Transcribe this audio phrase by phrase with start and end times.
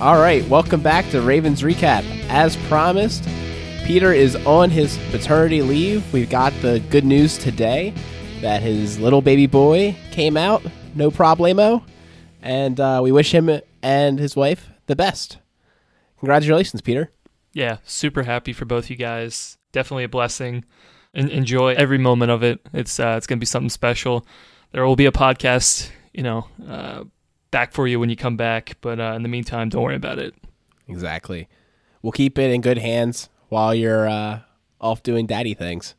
[0.00, 2.04] All right, welcome back to Ravens Recap.
[2.28, 3.24] As promised,
[3.84, 6.12] Peter is on his paternity leave.
[6.12, 7.92] We've got the good news today
[8.40, 10.62] that his little baby boy came out,
[10.94, 11.82] no problemo,
[12.40, 15.38] and uh, we wish him and his wife the best.
[16.20, 17.10] Congratulations, Peter.
[17.52, 19.58] Yeah, super happy for both you guys.
[19.72, 20.64] Definitely a blessing.
[21.14, 22.60] En- enjoy every moment of it.
[22.72, 24.26] It's uh, it's gonna be something special.
[24.72, 27.04] There will be a podcast, you know, uh,
[27.50, 28.76] back for you when you come back.
[28.80, 30.34] But uh, in the meantime, don't worry about it.
[30.86, 31.48] Exactly.
[32.02, 34.40] We'll keep it in good hands while you're uh,
[34.80, 35.94] off doing daddy things.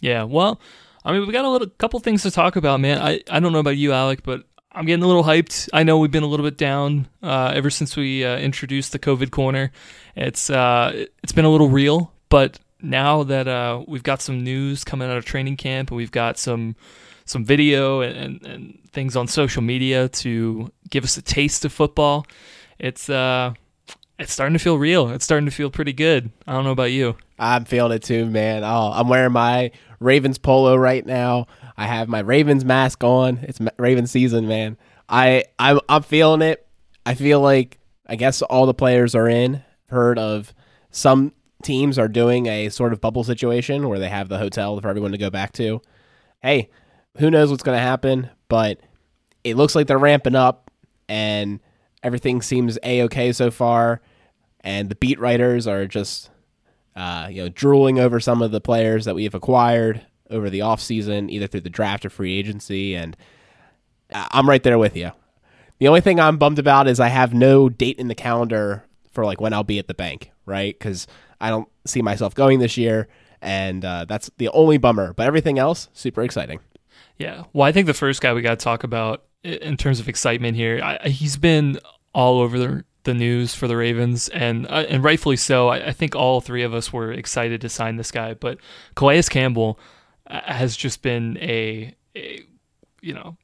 [0.00, 0.24] Yeah.
[0.24, 0.60] Well,
[1.04, 2.98] I mean, we got a little couple things to talk about, man.
[2.98, 5.68] I I don't know about you, Alec, but I'm getting a little hyped.
[5.72, 8.98] I know we've been a little bit down uh, ever since we uh, introduced the
[8.98, 9.70] COVID corner.
[10.16, 14.84] It's uh, it's been a little real, but now that uh, we've got some news
[14.84, 16.76] coming out of training camp and we've got some
[17.24, 21.72] some video and, and, and, things on social media to give us a taste of
[21.72, 22.26] football,
[22.78, 23.54] it's uh
[24.18, 25.08] it's starting to feel real.
[25.10, 26.30] It's starting to feel pretty good.
[26.46, 27.16] I don't know about you.
[27.38, 28.64] I'm feeling it too, man.
[28.64, 31.46] Oh, I'm wearing my Ravens polo right now.
[31.76, 33.38] I have my Ravens mask on.
[33.42, 34.76] It's Ravens season, man.
[35.08, 36.66] I I'm I'm feeling it.
[37.06, 39.62] I feel like I guess all the players are in.
[39.88, 40.52] Heard of
[40.90, 41.32] some
[41.62, 45.12] teams are doing a sort of bubble situation where they have the hotel for everyone
[45.12, 45.80] to go back to.
[46.42, 46.70] Hey,
[47.18, 48.80] who knows what's going to happen, but
[49.44, 50.70] it looks like they're ramping up
[51.08, 51.60] and
[52.02, 54.00] everything seems a okay so far.
[54.60, 56.30] And the beat writers are just,
[56.94, 61.30] uh, you know, drooling over some of the players that we've acquired over the offseason,
[61.30, 62.94] either through the draft or free agency.
[62.94, 63.16] And
[64.10, 65.10] I'm right there with you.
[65.78, 69.24] The only thing I'm bummed about is I have no date in the calendar for
[69.24, 70.78] like when I'll be at the bank, right?
[70.78, 71.06] Because
[71.42, 73.08] I don't see myself going this year,
[73.42, 75.12] and uh, that's the only bummer.
[75.12, 76.60] But everything else, super exciting.
[77.18, 77.44] Yeah.
[77.52, 80.56] Well, I think the first guy we got to talk about in terms of excitement
[80.56, 81.78] here, I, he's been
[82.14, 85.68] all over the, the news for the Ravens, and uh, and rightfully so.
[85.68, 88.58] I, I, think all three of us were excited to sign this guy, but
[88.94, 89.78] Calais Campbell
[90.28, 92.44] uh, has just been a, a
[93.00, 93.36] you know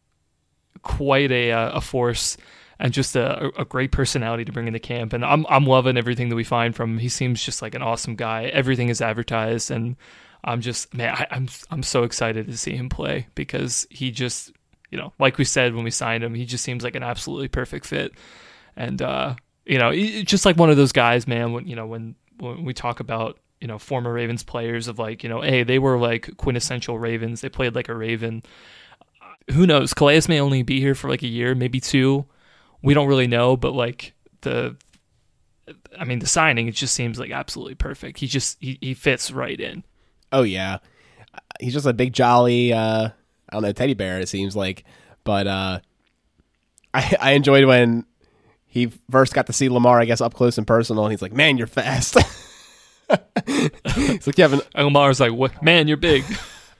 [0.83, 2.37] quite a uh, a force
[2.81, 5.13] and just a, a great personality to bring into camp.
[5.13, 6.99] And I'm I'm loving everything that we find from him.
[6.99, 8.45] He seems just like an awesome guy.
[8.45, 9.97] Everything is advertised, and
[10.45, 14.53] I'm just man, I, I'm I'm so excited to see him play because he just
[14.91, 17.49] you know, like we said when we signed him, he just seems like an absolutely
[17.49, 18.13] perfect fit.
[18.77, 19.35] And uh,
[19.67, 21.53] you know, just like one of those guys, man.
[21.53, 25.23] When you know when when we talk about you know former Ravens players of like
[25.23, 27.41] you know, hey, they were like quintessential Ravens.
[27.41, 28.43] They played like a Raven.
[29.53, 29.95] Who knows?
[29.95, 32.27] Calais may only be here for like a year, maybe two.
[32.83, 34.77] We don't really know, but like the
[35.99, 38.19] I mean, the signing it just seems like absolutely perfect.
[38.19, 39.85] He just he, he fits right in.
[40.33, 40.79] Oh yeah,
[41.61, 42.73] he's just a big jolly.
[42.73, 43.09] Uh,
[43.49, 44.21] I don't know teddy bear.
[44.21, 44.85] It seems like,
[45.25, 45.81] but uh,
[46.95, 48.05] I I enjoyed when
[48.67, 50.01] he first got to see Lamar.
[50.01, 51.05] I guess up close and personal.
[51.05, 52.17] And he's like, "Man, you're fast."
[53.47, 54.61] it's like Kevin.
[54.75, 55.63] And Lamar's like, "What?
[55.63, 56.25] Man, you're big.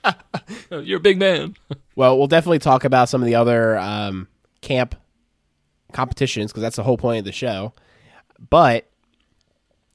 [0.71, 1.55] you're a big man."
[1.95, 4.27] well, we'll definitely talk about some of the other um,
[4.61, 4.95] camp
[5.91, 7.73] competitions because that's the whole point of the show.
[8.49, 8.89] But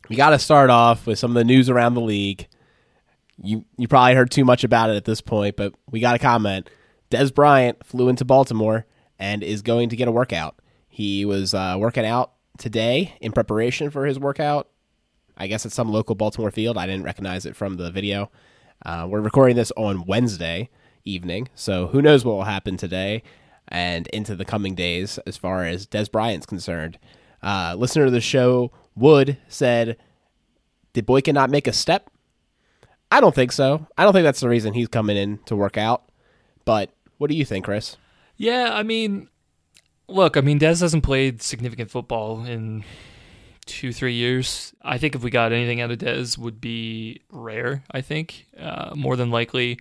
[0.09, 2.49] we got to start off with some of the news around the league
[3.43, 6.19] you you probably heard too much about it at this point, but we got a
[6.19, 6.69] comment.
[7.10, 8.87] Dez Bryant flew into Baltimore
[9.19, 10.56] and is going to get a workout.
[10.88, 14.69] He was uh, working out today in preparation for his workout.
[15.37, 16.78] I guess at some local Baltimore field.
[16.78, 18.31] I didn't recognize it from the video.
[18.87, 20.71] Uh, we're recording this on Wednesday
[21.05, 23.22] evening, so who knows what will happen today
[23.69, 26.99] and into the coming days as far as Dez Bryant's concerned.
[27.43, 29.97] Uh, listener to the show, Wood, said,
[30.93, 32.11] Did Boykin not make a step?
[33.11, 33.87] I don't think so.
[33.97, 36.05] I don't think that's the reason he's coming in to work out.
[36.65, 37.97] But what do you think, Chris?
[38.37, 39.29] Yeah, I mean,
[40.09, 42.85] look, I mean, Dez hasn't played significant football in
[43.67, 44.75] two, three years.
[44.83, 47.85] I think if we got anything out of Dez, would be rare.
[47.91, 49.79] I think uh, more than likely.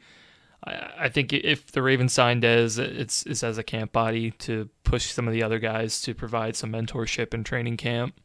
[0.65, 5.11] I, think if the Ravens signed Dez, it's, it's as a camp body to push
[5.11, 8.19] some of the other guys to provide some mentorship and training camp.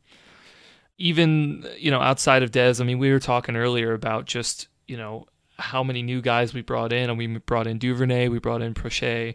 [0.99, 4.97] Even you know outside of Dez, I mean, we were talking earlier about just you
[4.97, 5.27] know
[5.57, 8.75] how many new guys we brought in, and we brought in Duvernay, we brought in
[8.75, 9.35] Proche.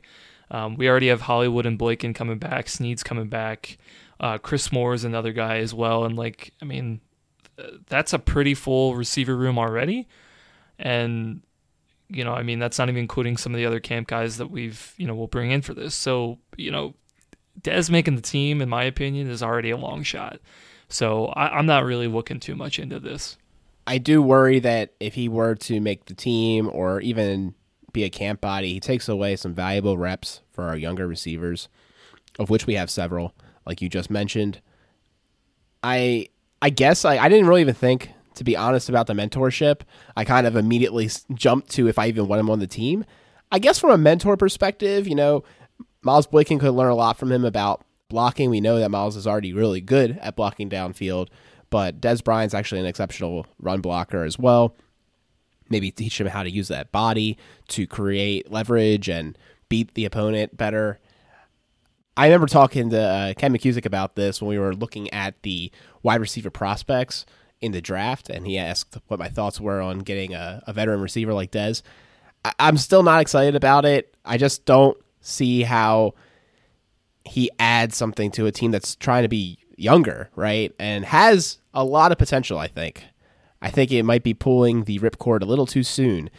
[0.52, 3.78] Um, we already have Hollywood and Boykin coming back, Snead's coming back,
[4.20, 7.00] uh, Chris Moore is another guy as well, and like I mean,
[7.88, 10.08] that's a pretty full receiver room already,
[10.78, 11.42] and
[12.14, 14.52] you know I mean that's not even including some of the other camp guys that
[14.52, 15.96] we've you know we'll bring in for this.
[15.96, 16.94] So you know,
[17.62, 20.40] Dez making the team, in my opinion, is already a long shot.
[20.90, 23.38] So I, I'm not really looking too much into this.
[23.86, 27.54] I do worry that if he were to make the team or even
[27.92, 31.68] be a camp body, he takes away some valuable reps for our younger receivers,
[32.40, 33.34] of which we have several,
[33.66, 34.62] like you just mentioned.
[35.84, 36.30] I
[36.62, 39.82] I guess I, I didn't really even think, to be honest, about the mentorship.
[40.16, 43.06] I kind of immediately jumped to if I even want him on the team.
[43.52, 45.44] I guess from a mentor perspective, you know,
[46.02, 48.50] Miles Boykin could learn a lot from him about blocking.
[48.50, 51.30] We know that Miles is already really good at blocking downfield,
[51.70, 54.76] but Dez Bryant's actually an exceptional run blocker as well.
[55.70, 57.38] Maybe teach him how to use that body
[57.70, 59.38] to create leverage and
[59.70, 61.00] beat the opponent better.
[62.16, 65.72] I remember talking to uh, Ken McKusick about this when we were looking at the
[66.04, 67.26] wide receiver prospects
[67.64, 71.02] in the draft, and he asked what my thoughts were on getting a, a veteran
[71.02, 71.82] receiver like Dez.
[72.46, 74.16] I- I'm still not excited about it.
[74.26, 76.14] I just don't see how
[77.26, 80.74] he adds something to a team that's trying to be younger, right?
[80.78, 83.06] And has a lot of potential, I think.
[83.62, 86.30] I think it might be pulling the ripcord a little too soon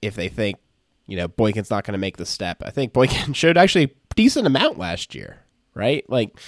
[0.00, 0.58] if they think,
[1.06, 2.62] you know, Boykin's not going to make the step.
[2.64, 5.40] I think Boykin showed actually decent amount last year,
[5.74, 6.08] right?
[6.08, 6.38] Like,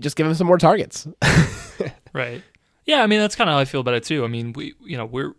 [0.00, 1.08] just give him some more targets.
[2.12, 2.42] right.
[2.86, 4.24] Yeah, I mean that's kind of how I feel about it too.
[4.24, 5.34] I mean, we you know we're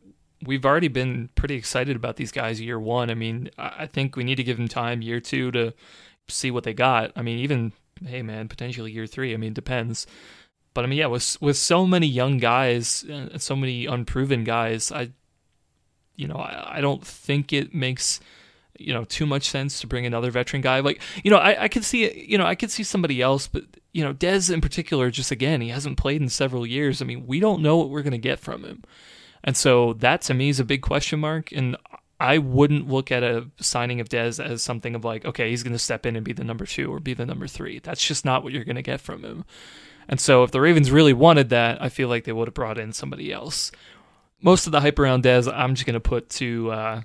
[0.46, 3.10] we've already been pretty excited about these guys year one.
[3.10, 5.74] I mean, I think we need to give them time year two to
[6.28, 7.12] see what they got.
[7.16, 7.74] I mean, even
[8.06, 9.34] hey man, potentially year three.
[9.34, 10.08] I mean, depends.
[10.74, 14.92] But I mean, yeah, with with so many young guys and so many unproven guys,
[14.92, 15.12] I
[16.16, 18.20] you know I, I don't think it makes
[18.78, 20.80] you know too much sense to bring another veteran guy.
[20.80, 23.64] Like you know I I could see you know I could see somebody else, but
[23.96, 27.02] you know Dez in particular, just again he hasn't played in several years.
[27.02, 28.84] I mean we don't know what we're gonna get from him,
[29.44, 31.52] and so that to me is a big question mark.
[31.52, 31.78] And
[32.20, 35.74] I wouldn't look at a signing of Dez as something of like, okay, he's going
[35.74, 37.80] to step in and be the number two or be the number three.
[37.80, 39.44] That's just not what you're going to get from him.
[40.08, 42.78] And so if the Ravens really wanted that, I feel like they would have brought
[42.78, 43.72] in somebody else.
[44.42, 47.02] Most of the hype around Dez, I'm just going to put to, uh,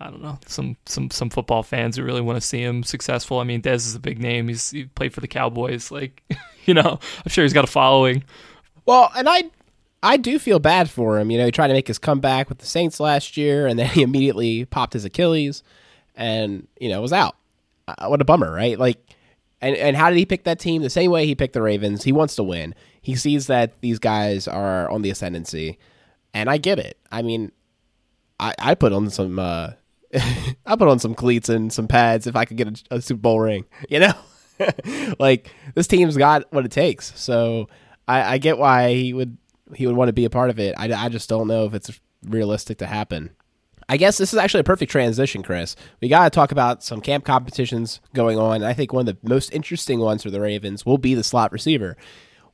[0.00, 3.38] I don't know, some some some football fans who really want to see him successful.
[3.38, 4.48] I mean, Dez is a big name.
[4.48, 5.90] He's he played for the Cowboys.
[5.90, 6.22] Like,
[6.64, 8.24] you know, I'm sure he's got a following.
[8.86, 9.50] Well, and I
[10.02, 11.30] I do feel bad for him.
[11.30, 13.86] You know, he tried to make his comeback with the Saints last year, and then
[13.90, 15.62] he immediately popped his Achilles,
[16.14, 17.36] and you know was out.
[17.86, 18.78] Uh, what a bummer, right?
[18.78, 18.98] Like,
[19.60, 20.80] and and how did he pick that team?
[20.80, 22.04] The same way he picked the Ravens.
[22.04, 22.74] He wants to win.
[23.02, 25.78] He sees that these guys are on the ascendancy,
[26.32, 26.96] and I get it.
[27.12, 27.52] I mean,
[28.38, 29.38] I I put on some.
[29.38, 29.72] uh
[30.66, 33.20] I put on some cleats and some pads if I could get a, a Super
[33.20, 33.64] Bowl ring.
[33.88, 34.12] You know,
[35.18, 37.18] like this team's got what it takes.
[37.18, 37.68] So
[38.06, 39.36] I, I get why he would
[39.74, 40.74] he would want to be a part of it.
[40.78, 43.30] I, I just don't know if it's realistic to happen.
[43.88, 45.74] I guess this is actually a perfect transition, Chris.
[46.00, 48.62] We got to talk about some camp competitions going on.
[48.62, 51.50] I think one of the most interesting ones for the Ravens will be the slot
[51.50, 51.96] receiver.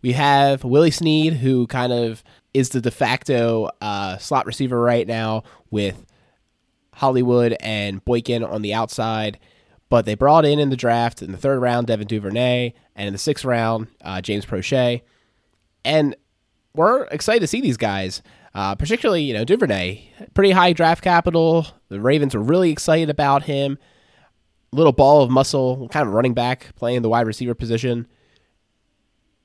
[0.00, 2.24] We have Willie Snead, who kind of
[2.54, 6.05] is the de facto uh, slot receiver right now with
[6.96, 9.38] Hollywood and Boykin on the outside.
[9.88, 13.12] But they brought in in the draft in the third round Devin Duvernay, and in
[13.12, 15.02] the sixth round uh, James Proche.
[15.84, 16.16] And
[16.74, 18.22] we're excited to see these guys,
[18.54, 21.66] uh, particularly you know Duvernay, pretty high draft capital.
[21.88, 23.78] The Ravens were really excited about him.
[24.72, 28.08] Little ball of muscle, kind of running back, playing the wide receiver position.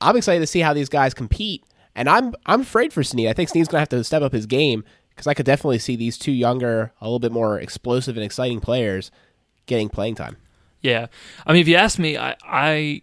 [0.00, 1.64] I'm excited to see how these guys compete,
[1.94, 3.28] and I'm I'm afraid for Snead.
[3.28, 4.82] I think Snead's gonna have to step up his game
[5.14, 8.60] because I could definitely see these two younger, a little bit more explosive and exciting
[8.60, 9.10] players
[9.66, 10.36] getting playing time.
[10.80, 11.06] Yeah,
[11.46, 13.02] I mean, if you ask me, I I,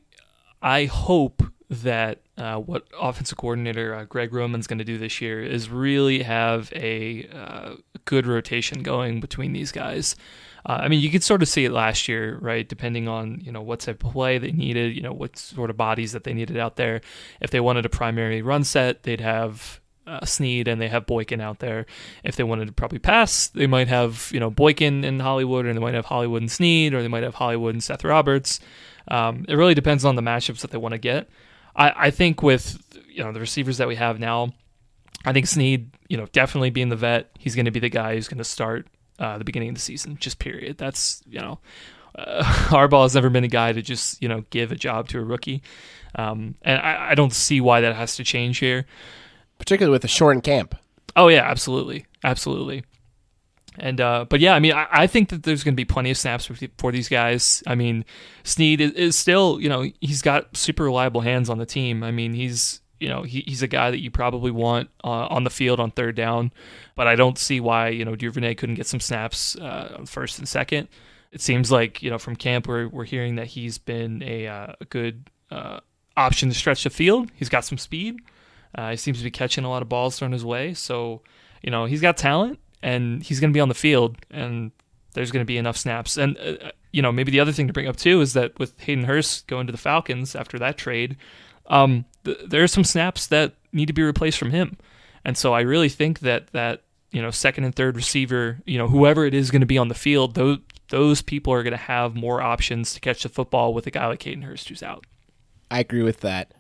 [0.61, 5.43] I hope that uh, what offensive coordinator uh, Greg Roman's going to do this year
[5.43, 7.75] is really have a uh,
[8.05, 10.15] good rotation going between these guys.
[10.65, 12.67] Uh, I mean, you could sort of see it last year, right?
[12.67, 15.77] Depending on you know what type of play they needed, you know what sort of
[15.77, 17.01] bodies that they needed out there.
[17.39, 19.78] If they wanted a primary run set, they'd have
[20.09, 21.85] uh, and they have Boykin out there.
[22.23, 25.73] If they wanted to probably pass, they might have you know Boykin and Hollywood, or
[25.73, 28.59] they might have Hollywood and Snead, or they might have Hollywood and Seth Roberts.
[29.07, 31.29] Um, it really depends on the matchups that they want to get.
[31.75, 34.53] I, I think with you know the receivers that we have now,
[35.25, 38.15] I think Snead, you know, definitely being the vet, he's going to be the guy
[38.15, 38.87] who's going to start
[39.19, 40.17] uh, the beginning of the season.
[40.19, 40.77] Just period.
[40.77, 41.59] That's you know,
[42.15, 45.19] uh, Harbaugh has never been a guy to just you know give a job to
[45.19, 45.61] a rookie,
[46.15, 48.87] um, and I, I don't see why that has to change here
[49.59, 50.75] particularly with the shortened camp.
[51.15, 52.83] Oh yeah, absolutely, absolutely.
[53.77, 56.11] And uh, but yeah, I mean, I, I think that there's going to be plenty
[56.11, 57.63] of snaps for, for these guys.
[57.67, 58.03] I mean,
[58.43, 62.03] Snead is, is, still, you know, he's got super reliable hands on the team.
[62.03, 65.43] I mean, he's you know he, he's a guy that you probably want uh, on
[65.43, 66.51] the field on third down.
[66.95, 70.47] But I don't see why you know Duvernay couldn't get some snaps uh, first and
[70.47, 70.87] second.
[71.31, 74.73] It seems like you know from camp we're we're hearing that he's been a, uh,
[74.81, 75.79] a good uh,
[76.17, 77.31] option to stretch the field.
[77.35, 78.19] He's got some speed.
[78.75, 80.73] Uh, he seems to be catching a lot of balls thrown his way.
[80.73, 81.21] So,
[81.61, 84.71] you know, he's got talent and he's going to be on the field and
[85.13, 86.17] there's going to be enough snaps.
[86.17, 88.79] And, uh, you know, maybe the other thing to bring up too is that with
[88.81, 91.17] Hayden Hurst going to the Falcons after that trade,
[91.67, 94.77] um, th- there are some snaps that need to be replaced from him.
[95.25, 98.88] And so I really think that that you know second and third receiver, you know
[98.88, 100.59] whoever it is going to be on the field, those
[100.89, 104.07] those people are going to have more options to catch the football with a guy
[104.07, 105.05] like Hayden Hurst who's out.
[105.69, 106.53] I agree with that.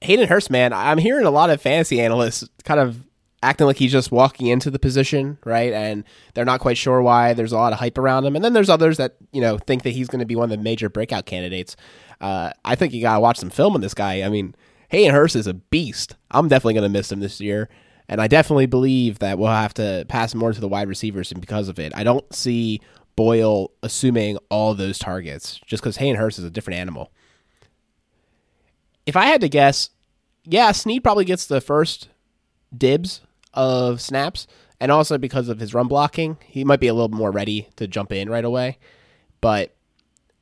[0.00, 3.04] Hayden Hurst, man, I'm hearing a lot of fantasy analysts kind of
[3.42, 5.72] acting like he's just walking into the position, right?
[5.72, 7.34] And they're not quite sure why.
[7.34, 9.82] There's a lot of hype around him, and then there's others that you know think
[9.82, 11.76] that he's going to be one of the major breakout candidates.
[12.20, 14.22] Uh, I think you got to watch some film on this guy.
[14.22, 14.54] I mean,
[14.88, 16.16] Hayden Hurst is a beast.
[16.30, 17.68] I'm definitely going to miss him this year.
[18.08, 21.68] And I definitely believe that we'll have to pass more to the wide receivers because
[21.68, 21.92] of it.
[21.94, 22.80] I don't see
[23.16, 27.12] Boyle assuming all those targets just because Hayden Hurst is a different animal.
[29.08, 29.88] If I had to guess,
[30.44, 32.10] yeah, Snead probably gets the first
[32.76, 33.22] dibs
[33.54, 34.46] of snaps,
[34.78, 37.88] and also because of his run blocking, he might be a little more ready to
[37.88, 38.76] jump in right away.
[39.40, 39.74] But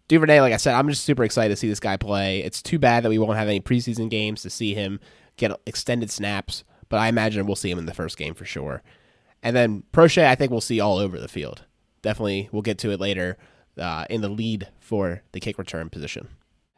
[0.08, 2.40] Duvernay, like I said, I'm just super excited to see this guy play.
[2.40, 4.98] It's too bad that we won't have any preseason games to see him
[5.36, 8.82] get extended snaps, but I imagine we'll see him in the first game for sure.
[9.44, 11.62] And then Proche, I think we'll see all over the field.
[12.02, 13.38] Definitely, we'll get to it later
[13.78, 16.26] uh, in the lead for the kick return position.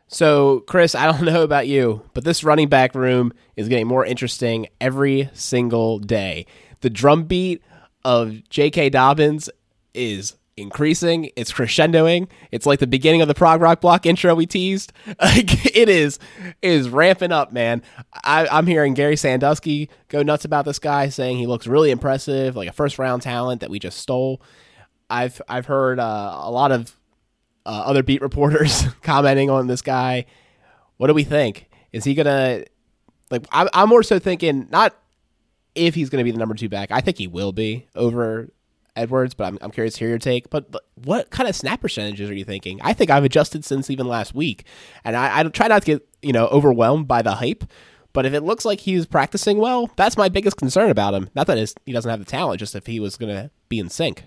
[0.09, 4.05] So, Chris, I don't know about you, but this running back room is getting more
[4.05, 6.47] interesting every single day.
[6.81, 7.63] The drumbeat
[8.05, 8.91] of J.K.
[8.91, 9.51] Dobbins
[9.95, 11.31] is increasing.
[11.37, 12.29] It's crescendoing.
[12.51, 14.93] It's like the beginning of the prog rock block intro we teased.
[15.79, 16.19] It is,
[16.61, 17.83] it is ramping up, man.
[18.25, 22.57] I, I'm hearing Gerry Sandusky go nuts about this guy, saying he looks really impressive,
[22.57, 24.43] like a first round talent that we just stole.
[25.09, 26.98] I've I've heard uh, a lot of
[27.69, 30.25] uh, other beat reporters commenting on this guy.
[30.97, 31.69] What do we think?
[31.93, 32.65] Is he gonna
[33.31, 33.47] like?
[33.53, 34.97] I'm, I'm more so thinking not
[35.75, 36.91] if he's gonna be the number two back.
[36.91, 38.49] I think he will be over
[38.97, 40.51] Edwards, but I'm, I'm curious to hear your take.
[40.51, 42.81] But what kind of snap percentages are you thinking?
[42.83, 44.65] I think I've adjusted since even last week,
[45.05, 47.65] and I, I try not to get you know overwhelmed by the hype.
[48.15, 51.29] But if it looks like he's practicing well, that's my biggest concern about him.
[51.35, 53.91] Not that he doesn't have the talent, just if he was going to be in
[53.91, 54.25] sync.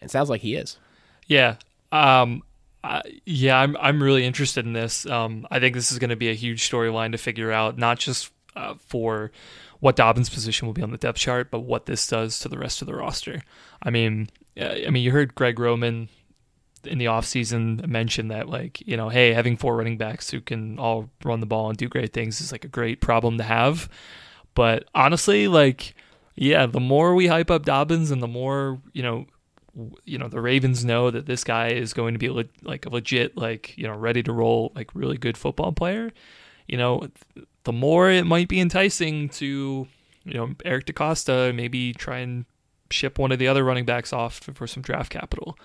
[0.00, 0.78] It sounds like he is.
[1.26, 1.56] Yeah.
[1.90, 2.44] Um,
[2.86, 5.06] uh, yeah, I'm I'm really interested in this.
[5.06, 7.98] Um, I think this is going to be a huge storyline to figure out, not
[7.98, 9.32] just uh, for
[9.80, 12.58] what Dobbins' position will be on the depth chart, but what this does to the
[12.58, 13.42] rest of the roster.
[13.82, 16.08] I mean, uh, I mean, you heard Greg Roman
[16.84, 20.78] in the offseason mention that like, you know, hey, having four running backs who can
[20.78, 23.88] all run the ball and do great things is like a great problem to have.
[24.54, 25.94] But honestly, like
[26.36, 29.26] yeah, the more we hype up Dobbins and the more, you know,
[30.04, 32.90] you know the Ravens know that this guy is going to be le- like a
[32.90, 36.12] legit like you know ready to roll like really good football player
[36.66, 37.08] you know
[37.66, 39.88] the more it might be enticing to,
[40.24, 42.46] you know, Eric DeCosta maybe try and
[42.90, 45.58] ship one of the other running backs off for some draft capital,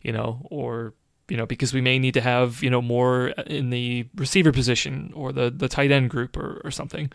[0.00, 0.94] you know, or
[1.28, 4.52] you know, because we may need to have, you know, more uh, in the receiver
[4.52, 7.10] position or the, the tight end group or, or something.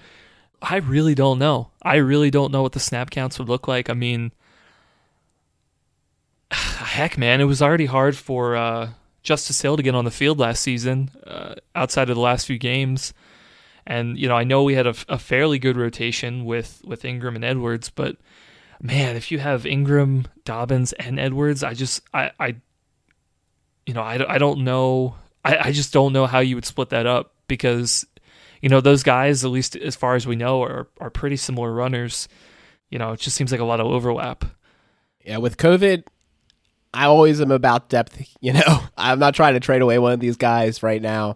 [0.62, 1.72] I really don't know.
[1.82, 3.90] I really don't know what the snap counts would look like.
[3.90, 4.32] I mean,
[6.52, 8.90] heck, man, it was already hard for uh,
[9.24, 12.58] Justice Hill to get on the field last season uh, outside of the last few
[12.58, 13.14] games.
[13.86, 17.36] And you know, I know we had a, a fairly good rotation with with Ingram
[17.36, 18.18] and Edwards, but
[18.82, 22.56] man, if you have Ingram, Dobbins, and Edwards, I just I I
[23.86, 26.90] you know I, I don't know I, I just don't know how you would split
[26.90, 28.06] that up because
[28.62, 31.72] you know those guys at least as far as we know are are pretty similar
[31.72, 32.28] runners.
[32.90, 34.46] You know, it just seems like a lot of overlap.
[35.24, 36.04] Yeah, with COVID,
[36.94, 38.22] I always am about depth.
[38.42, 41.36] You know, I'm not trying to trade away one of these guys right now.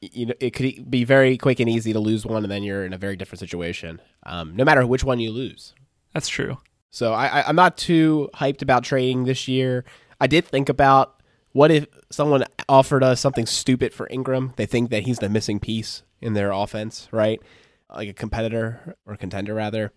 [0.00, 2.86] You know it could be very quick and easy to lose one and then you're
[2.86, 5.74] in a very different situation um, no matter which one you lose.
[6.14, 6.58] That's true.
[6.90, 9.84] So I, i'm not too hyped about trading this year.
[10.20, 11.20] I did think about
[11.52, 14.54] what if someone offered us something stupid for ingram?
[14.56, 17.42] They think that he's the missing piece in their offense right?
[17.92, 19.92] Like a competitor or contender rather.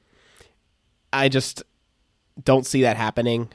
[1.14, 1.62] I just
[2.44, 3.50] don't see that happening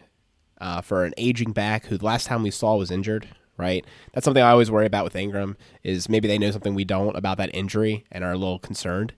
[0.60, 3.84] uh, for an aging back who the last time we saw was injured right?
[4.12, 7.16] That's something I always worry about with Ingram is maybe they know something we don't
[7.16, 9.12] about that injury and are a little concerned.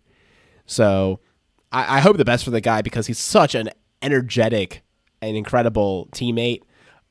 [0.66, 1.20] So
[1.70, 3.70] I, I hope the best for the guy because he's such an
[4.02, 4.82] energetic
[5.22, 6.62] and incredible teammate.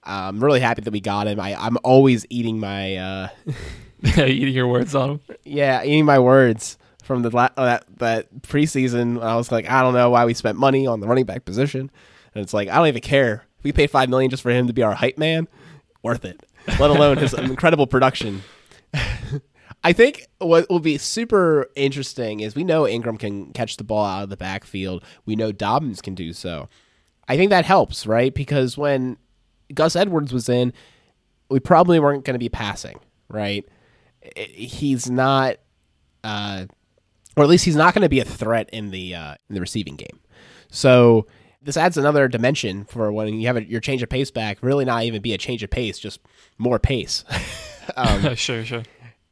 [0.04, 1.40] I'm really happy that we got him.
[1.40, 3.28] I, I'm always eating my uh,
[4.18, 5.20] eating your words on him.
[5.44, 9.22] Yeah, eating my words from the la- that that preseason.
[9.22, 11.92] I was like, I don't know why we spent money on the running back position,
[12.34, 13.44] and it's like I don't even care.
[13.60, 15.48] If we paid five million just for him to be our hype man,
[16.02, 16.44] worth it
[16.80, 18.44] let alone his incredible production.
[19.84, 24.06] I think what will be super interesting is we know Ingram can catch the ball
[24.06, 25.04] out of the backfield.
[25.26, 26.68] We know Dobbins can do so.
[27.28, 28.34] I think that helps, right?
[28.34, 29.18] Because when
[29.74, 30.74] Gus Edwards was in,
[31.50, 33.00] we probably weren't going to be passing,
[33.30, 33.68] right?
[34.36, 35.58] He's not,
[36.24, 36.66] uh,
[37.38, 39.62] or at least he's not going to be a threat in the uh, in the
[39.62, 40.20] receiving game.
[40.72, 41.28] So
[41.70, 44.58] this adds another dimension for when you have a, your change of pace back.
[44.62, 46.20] Really, not even be a change of pace, just
[46.58, 47.24] more pace.
[47.96, 48.82] um, sure, sure.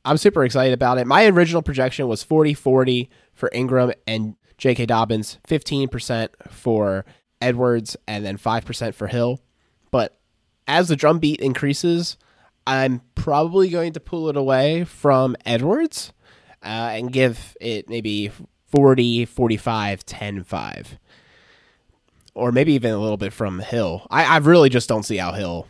[0.06, 1.08] I'm super excited about it.
[1.08, 4.86] My original projection was 40 40 for Ingram and J.K.
[4.86, 7.06] Dobbins, 15% for
[7.41, 9.41] Edwards, and then 5% for Hill.
[9.89, 10.20] But
[10.67, 12.17] as the drum beat increases,
[12.67, 16.13] I'm probably going to pull it away from Edwards
[16.62, 18.32] uh, and give it maybe
[18.67, 21.00] 40, 45, 10, 5.
[22.38, 24.06] Or maybe even a little bit from Hill.
[24.12, 25.67] I, I really just don't see how Hill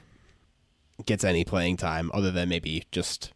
[1.05, 3.31] gets any playing time other than maybe just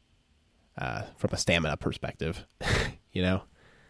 [0.78, 2.46] uh, from a stamina perspective,
[3.14, 3.44] you know?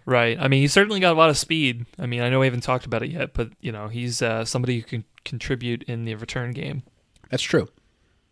[0.06, 0.38] Right.
[0.40, 1.86] I mean, he's certainly got a lot of speed.
[1.98, 4.46] I mean, I know we haven't talked about it yet, but, you know, he's uh,
[4.46, 6.84] somebody who can contribute in the return game.
[7.30, 7.68] That's true.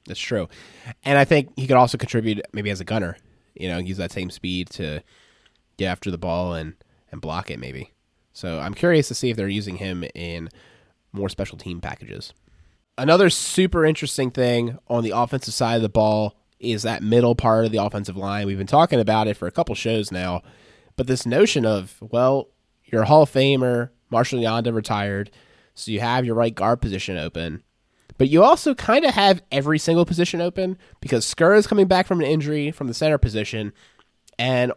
[0.06, 0.48] That's true.
[1.04, 3.18] And I think he could also contribute maybe as a gunner,
[3.56, 5.02] you know, use that same speed to
[5.78, 6.74] get after the ball and,
[7.12, 7.94] and block it maybe.
[8.34, 10.50] So I'm curious to see if they're using him in
[11.12, 12.34] more special team packages.
[12.98, 17.66] Another super interesting thing on the offensive side of the ball is that middle part
[17.66, 18.46] of the offensive line.
[18.46, 20.42] We've been talking about it for a couple shows now,
[20.98, 22.50] but this notion of, well,
[22.86, 25.32] you're a Hall of Famer, Marshall Yanda retired,
[25.76, 27.64] so you have your right guard position open.
[28.18, 32.06] But you also kind of have every single position open because Skura is coming back
[32.06, 33.72] from an injury from the center position,
[34.38, 34.74] and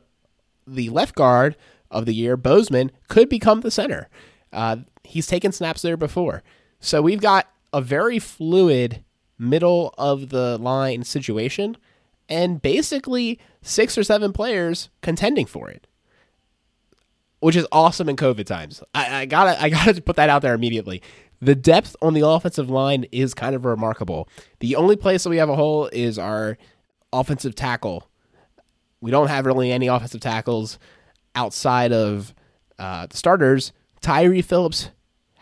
[0.64, 1.56] the left guard
[1.90, 4.08] of the year, Bozeman, could become the center.
[4.52, 4.76] Uh,
[5.12, 6.42] he's taken snaps there before.
[6.80, 9.04] So we've got a very fluid
[9.38, 11.76] middle of the line situation
[12.28, 15.86] and basically six or seven players contending for it
[17.40, 18.84] which is awesome in covid times.
[18.94, 21.02] I, I, gotta i gotta put that out there immediately.
[21.40, 24.28] The depth on the offensive line is kind of remarkable.
[24.60, 26.56] The only place that we have a hole is our
[27.12, 28.08] offensive tackle.
[29.00, 30.78] We don't have really any offensive tackles
[31.34, 32.32] outside of
[32.78, 33.72] uh, the starters.
[34.00, 34.90] Tyre Phillips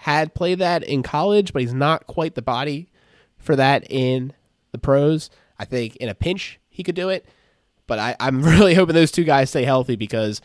[0.01, 2.89] had played that in college, but he's not quite the body
[3.37, 4.33] for that in
[4.73, 5.29] the pros.
[5.59, 7.27] I think in a pinch he could do it,
[7.87, 10.41] but I, I'm really hoping those two guys stay healthy because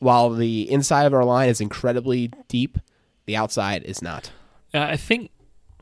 [0.00, 2.76] while the inside of our line is incredibly deep,
[3.24, 4.32] the outside is not.
[4.74, 5.30] Yeah, I think.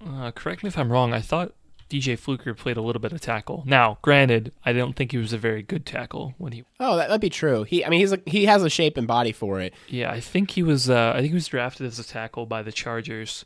[0.07, 1.15] Uh, correct me if I'm wrong.
[1.15, 1.55] I thought
[1.91, 3.65] DJ Fluker played a little bit of tackle.
[3.67, 6.65] Now, granted, I don't think he was a very good tackle when he.
[6.79, 7.65] Oh, that would be true.
[7.65, 9.75] He, I mean, he's a, he has a shape and body for it.
[9.89, 10.89] Yeah, I think he was.
[10.89, 13.45] Uh, I think he was drafted as a tackle by the Chargers,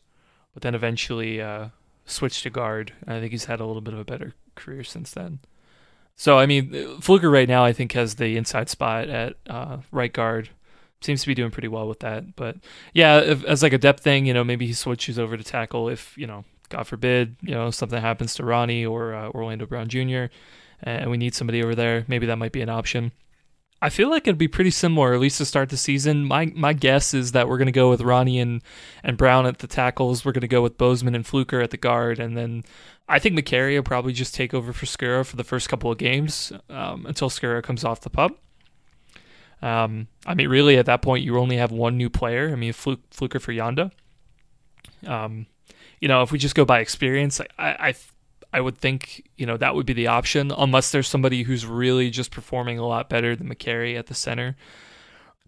[0.52, 1.68] but then eventually uh,
[2.04, 2.92] switched to guard.
[3.06, 5.38] I think he's had a little bit of a better career since then.
[6.14, 10.12] So, I mean, Fluker right now, I think has the inside spot at uh, right
[10.12, 10.50] guard.
[11.00, 12.36] Seems to be doing pretty well with that.
[12.36, 12.56] But
[12.92, 15.88] yeah, if, as like a depth thing, you know, maybe he switches over to tackle
[15.88, 19.88] if you know God forbid, you know, something happens to Ronnie or uh, Orlando Brown
[19.88, 20.24] Jr.
[20.82, 23.12] and we need somebody over there, maybe that might be an option.
[23.80, 26.24] I feel like it'd be pretty similar, at least to start the season.
[26.24, 28.62] My my guess is that we're going to go with Ronnie and,
[29.02, 30.24] and Brown at the tackles.
[30.24, 32.64] We're going to go with Bozeman and Fluker at the guard, and then
[33.08, 35.98] I think Mekari will probably just take over for Skura for the first couple of
[35.98, 38.38] games um, until Skura comes off the pup.
[39.60, 42.50] Um, I mean, really, at that point, you only have one new player.
[42.50, 43.92] I mean, Fluker for Yanda.
[45.06, 45.46] Um,
[46.04, 47.94] you know, if we just go by experience, I, I,
[48.52, 52.10] I would think you know that would be the option, unless there's somebody who's really
[52.10, 54.54] just performing a lot better than Mekari at the center.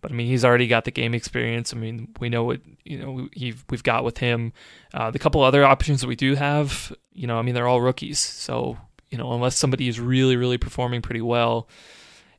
[0.00, 1.74] But I mean, he's already got the game experience.
[1.74, 4.54] I mean, we know what you know we've we've got with him.
[4.94, 7.82] Uh, the couple other options that we do have, you know, I mean, they're all
[7.82, 8.18] rookies.
[8.18, 8.78] So
[9.10, 11.68] you know, unless somebody is really really performing pretty well,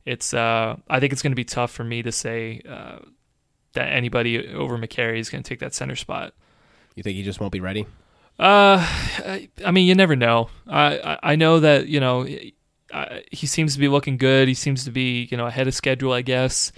[0.04, 2.98] it's uh, I think it's going to be tough for me to say uh,
[3.74, 6.34] that anybody over Mekari is going to take that center spot.
[6.96, 7.86] You think he just won't be ready?
[8.38, 8.78] Uh,
[9.64, 10.48] I, mean, you never know.
[10.66, 14.48] I, I, I know that you know he seems to be looking good.
[14.48, 16.72] He seems to be you know ahead of schedule, I guess.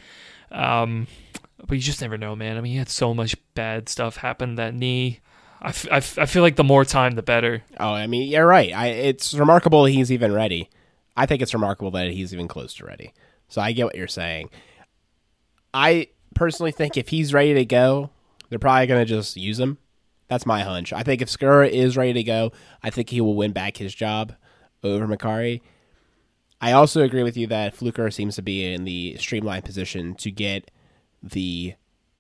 [0.50, 1.06] Um,
[1.58, 2.56] but you just never know, man.
[2.56, 5.20] I mean, he had so much bad stuff happen that knee.
[5.62, 7.62] I, f- I, f- I feel like the more time, the better.
[7.78, 8.72] Oh, I mean, you're right.
[8.72, 10.70] I, it's remarkable he's even ready.
[11.16, 13.12] I think it's remarkable that he's even close to ready.
[13.48, 14.48] So I get what you're saying.
[15.74, 18.10] I personally think if he's ready to go,
[18.48, 19.76] they're probably going to just use him
[20.30, 20.92] that's my hunch.
[20.92, 23.92] I think if Skura is ready to go, I think he will win back his
[23.94, 24.32] job
[24.84, 25.60] over Mekari.
[26.60, 30.30] I also agree with you that Fluker seems to be in the streamlined position to
[30.30, 30.70] get
[31.20, 31.74] the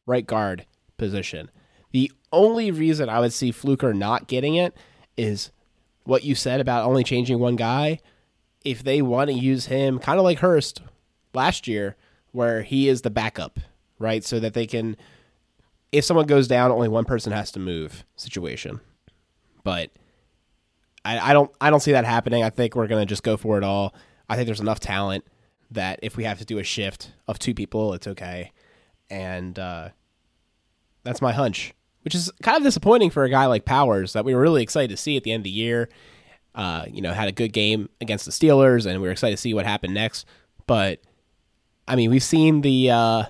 [0.06, 0.66] right guard
[0.98, 1.50] position.
[1.92, 4.76] The only reason I would see Fluker not getting it
[5.16, 5.52] is
[6.02, 8.00] what you said about only changing one guy.
[8.64, 10.82] If they want to use him, kind of like Hurst,
[11.32, 11.96] last year
[12.32, 13.60] where he is the backup,
[14.00, 14.24] right?
[14.24, 14.96] So that they can,
[15.92, 18.80] if someone goes down, only one person has to move situation.
[19.64, 19.90] But
[21.04, 22.42] I, I don't I don't see that happening.
[22.42, 23.94] I think we're gonna just go for it all.
[24.28, 25.24] I think there's enough talent
[25.70, 28.52] that if we have to do a shift of two people, it's okay.
[29.08, 29.90] And uh,
[31.02, 34.34] that's my hunch, which is kind of disappointing for a guy like Powers that we
[34.34, 35.88] were really excited to see at the end of the year.
[36.54, 39.40] Uh, you know, had a good game against the Steelers, and we were excited to
[39.40, 40.26] see what happened next.
[40.66, 41.00] But
[41.86, 43.24] I mean, we've seen the uh,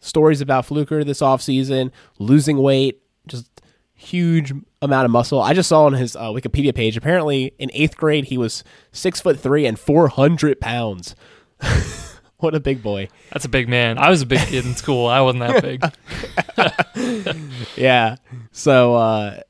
[0.00, 3.50] stories about Fluker this offseason, losing weight, just
[3.94, 5.42] huge amount of muscle.
[5.42, 6.96] I just saw on his uh, Wikipedia page.
[6.96, 11.14] Apparently, in eighth grade, he was six foot three and four hundred pounds.
[12.38, 13.08] what a big boy!
[13.32, 13.98] That's a big man.
[13.98, 15.06] I was a big kid in school.
[15.06, 17.36] I wasn't that big.
[17.76, 18.16] yeah.
[18.52, 19.40] So, uh,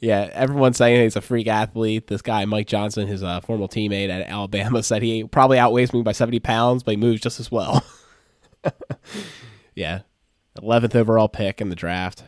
[0.00, 2.06] yeah, everyone's saying he's a freak athlete.
[2.06, 6.02] This guy, Mike Johnson, his uh, former teammate at Alabama, said he probably outweighs me
[6.02, 7.84] by seventy pounds, but he moves just as well.
[9.74, 10.00] yeah,
[10.60, 12.24] eleventh overall pick in the draft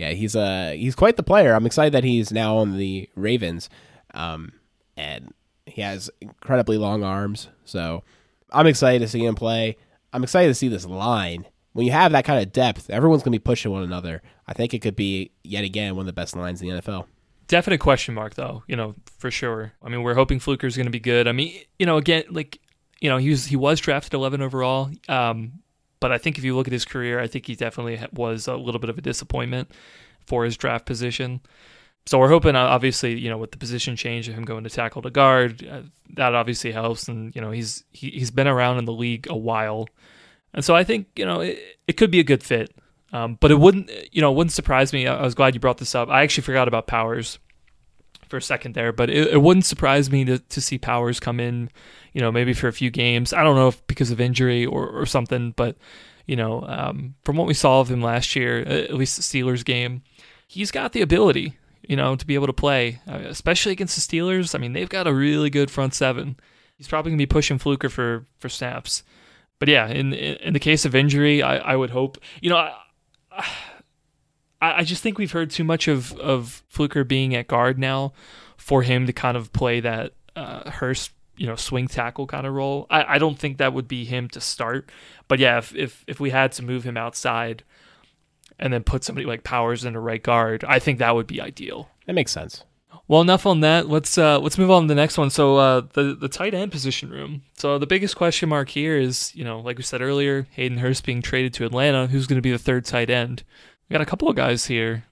[0.00, 1.52] yeah, he's uh he's quite the player.
[1.52, 3.68] I'm excited that he's now on the Ravens,
[4.14, 4.52] um,
[4.96, 5.34] and
[5.66, 7.48] he has incredibly long arms.
[7.66, 8.02] So
[8.50, 9.76] I'm excited to see him play.
[10.14, 11.44] I'm excited to see this line.
[11.74, 14.22] When you have that kind of depth, everyone's going to be pushing one another.
[14.50, 17.06] I think it could be yet again one of the best lines in the NFL.
[17.46, 18.64] Definite question mark, though.
[18.66, 19.72] You know, for sure.
[19.82, 21.28] I mean, we're hoping Fluker's going to be good.
[21.28, 22.60] I mean, you know, again, like
[23.00, 24.90] you know, he was he was drafted 11 overall.
[25.08, 25.60] Um,
[26.00, 28.56] but I think if you look at his career, I think he definitely was a
[28.56, 29.70] little bit of a disappointment
[30.26, 31.40] for his draft position.
[32.06, 34.70] So we're hoping, uh, obviously, you know, with the position change of him going to
[34.70, 35.82] tackle to guard, uh,
[36.14, 37.08] that obviously helps.
[37.08, 39.88] And you know, he's he, he's been around in the league a while,
[40.54, 42.74] and so I think you know it, it could be a good fit.
[43.12, 45.06] Um, but it wouldn't, you know, it wouldn't surprise me.
[45.06, 46.08] I was glad you brought this up.
[46.08, 47.38] I actually forgot about Powers
[48.28, 51.40] for a second there, but it, it wouldn't surprise me to, to see Powers come
[51.40, 51.70] in,
[52.12, 53.32] you know, maybe for a few games.
[53.32, 55.76] I don't know if because of injury or, or something, but
[56.26, 59.64] you know, um, from what we saw of him last year, at least the Steelers
[59.64, 60.02] game,
[60.46, 64.16] he's got the ability, you know, to be able to play, uh, especially against the
[64.18, 64.54] Steelers.
[64.54, 66.36] I mean, they've got a really good front seven.
[66.76, 69.02] He's probably gonna be pushing Fluker for for snaps.
[69.58, 72.58] But yeah, in in the case of injury, I, I would hope, you know.
[72.58, 72.76] I,
[74.62, 78.12] I just think we've heard too much of, of Fluker being at guard now
[78.58, 82.52] for him to kind of play that uh, Hurst you know swing tackle kind of
[82.52, 82.86] role.
[82.90, 84.90] I, I don't think that would be him to start,
[85.28, 87.64] but yeah, if, if if we had to move him outside
[88.58, 91.40] and then put somebody like Powers in a right guard, I think that would be
[91.40, 91.88] ideal.
[92.06, 92.64] That makes sense.
[93.10, 93.88] Well, enough on that.
[93.88, 95.30] Let's uh, let's move on to the next one.
[95.30, 97.42] So uh, the the tight end position room.
[97.54, 101.04] So the biggest question mark here is, you know, like we said earlier, Hayden Hurst
[101.04, 102.06] being traded to Atlanta.
[102.06, 103.42] Who's going to be the third tight end?
[103.88, 105.06] We got a couple of guys here.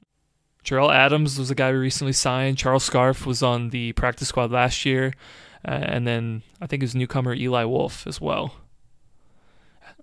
[0.64, 2.56] Jerell Adams was a guy we recently signed.
[2.56, 5.12] Charles Scarff was on the practice squad last year.
[5.66, 8.54] Uh, and then I think his newcomer Eli Wolf as well.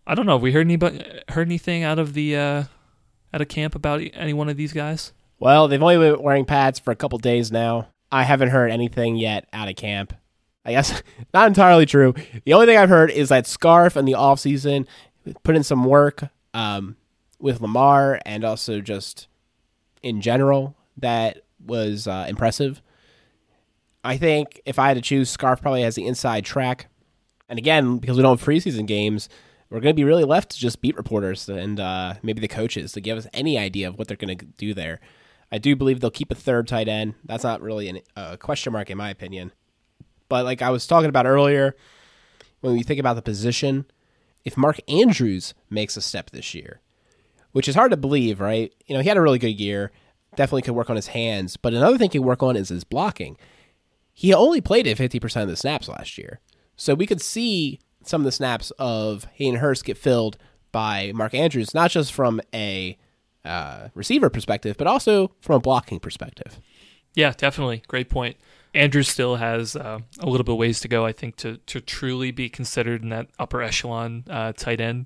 [0.06, 0.34] I don't know.
[0.34, 2.64] Have we heard anybody heard anything out of the uh,
[3.34, 5.14] out of camp about any one of these guys?
[5.46, 7.90] Well, they've only been wearing pads for a couple days now.
[8.12, 10.12] I haven't heard anything yet out of camp.
[10.66, 11.04] I guess
[11.36, 12.16] not entirely true.
[12.46, 14.88] The only thing I've heard is that Scarff in the off season
[15.44, 16.24] put in some work
[16.56, 16.96] um,
[17.38, 19.28] with Lamar and also just
[20.02, 22.82] in general that was uh, impressive.
[24.04, 26.88] I think if I had to choose, Scarff probably has the inside track.
[27.48, 29.30] And again, because we don't have preseason games,
[29.70, 32.94] we're going to be really left to just beat reporters and uh, maybe the coaches
[32.94, 35.00] to give us any idea of what they're going to do there.
[35.52, 37.16] I do believe they'll keep a third tight end.
[37.24, 39.52] That's not really a uh, question mark in my opinion.
[40.28, 41.76] But like I was talking about earlier,
[42.62, 43.86] when we think about the position,
[44.44, 46.82] if Mark Andrews makes a step this year,
[47.52, 48.74] which is hard to believe, right?
[48.88, 49.92] You know, he had a really good year.
[50.36, 51.58] Definitely could work on his hands.
[51.58, 53.38] But another thing he could work on is his blocking
[54.18, 56.40] he only played at 50% of the snaps last year.
[56.78, 60.38] So we could see some of the snaps of Hayden Hurst get filled
[60.72, 62.98] by Mark Andrews, not just from a
[63.46, 66.60] uh, receiver perspective, but also from a blocking perspective.
[67.14, 67.84] Yeah, definitely.
[67.88, 68.36] Great point.
[68.74, 71.80] Andrews still has uh, a little bit of ways to go, I think, to, to
[71.80, 75.06] truly be considered in that upper echelon uh, tight end,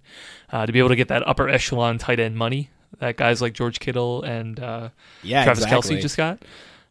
[0.52, 3.54] uh, to be able to get that upper echelon tight end money that guys like
[3.54, 4.90] George Kittle and uh,
[5.24, 5.98] yeah, Travis exactly.
[5.98, 6.44] Kelce just got.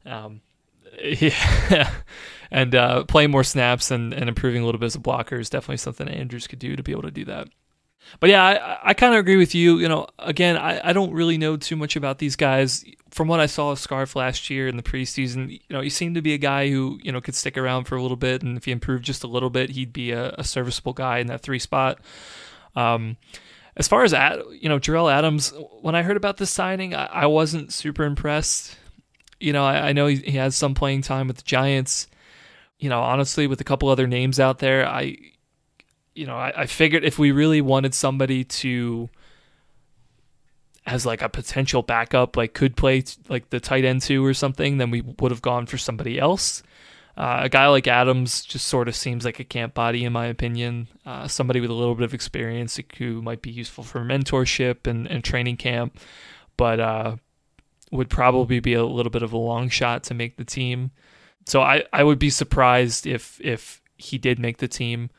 [0.07, 0.41] Um,
[1.03, 1.91] yeah,
[2.51, 5.51] and uh, playing more snaps and, and improving a little bit as a blocker is
[5.51, 7.49] definitely something Andrews could do to be able to do that.
[8.21, 9.79] But yeah, I, I kind of agree with you.
[9.79, 12.85] You know, again, I, I don't really know too much about these guys.
[13.11, 16.15] From what I saw of Scarff last year in the preseason, you know, he seemed
[16.15, 18.43] to be a guy who, you know, could stick around for a little bit.
[18.43, 21.27] And if he improved just a little bit, he'd be a, a serviceable guy in
[21.29, 21.99] that three spot.
[22.77, 23.17] Um,
[23.77, 27.07] as far as, Ad, you know, Jerell Adams, when I heard about this signing, I,
[27.07, 28.77] I wasn't super impressed
[29.41, 32.09] you know, I, I know he, he, has some playing time with the Giants,
[32.79, 35.17] you know, honestly, with a couple other names out there, I,
[36.19, 39.09] you know, I, I figured if we really wanted somebody to,
[40.85, 44.79] as like a potential backup, like could play like the tight end two or something,
[44.79, 46.63] then we would have gone for somebody else.
[47.17, 50.27] Uh, a guy like Adams just sort of seems like a camp body, in my
[50.27, 50.89] opinion.
[51.07, 55.07] Uh, somebody with a little bit of experience who might be useful for mentorship and,
[55.07, 55.99] and training camp,
[56.57, 57.17] but uh,
[57.93, 60.91] would probably be a little bit of a long shot to make the team.
[61.47, 65.11] So I, I would be surprised if if he did make the team.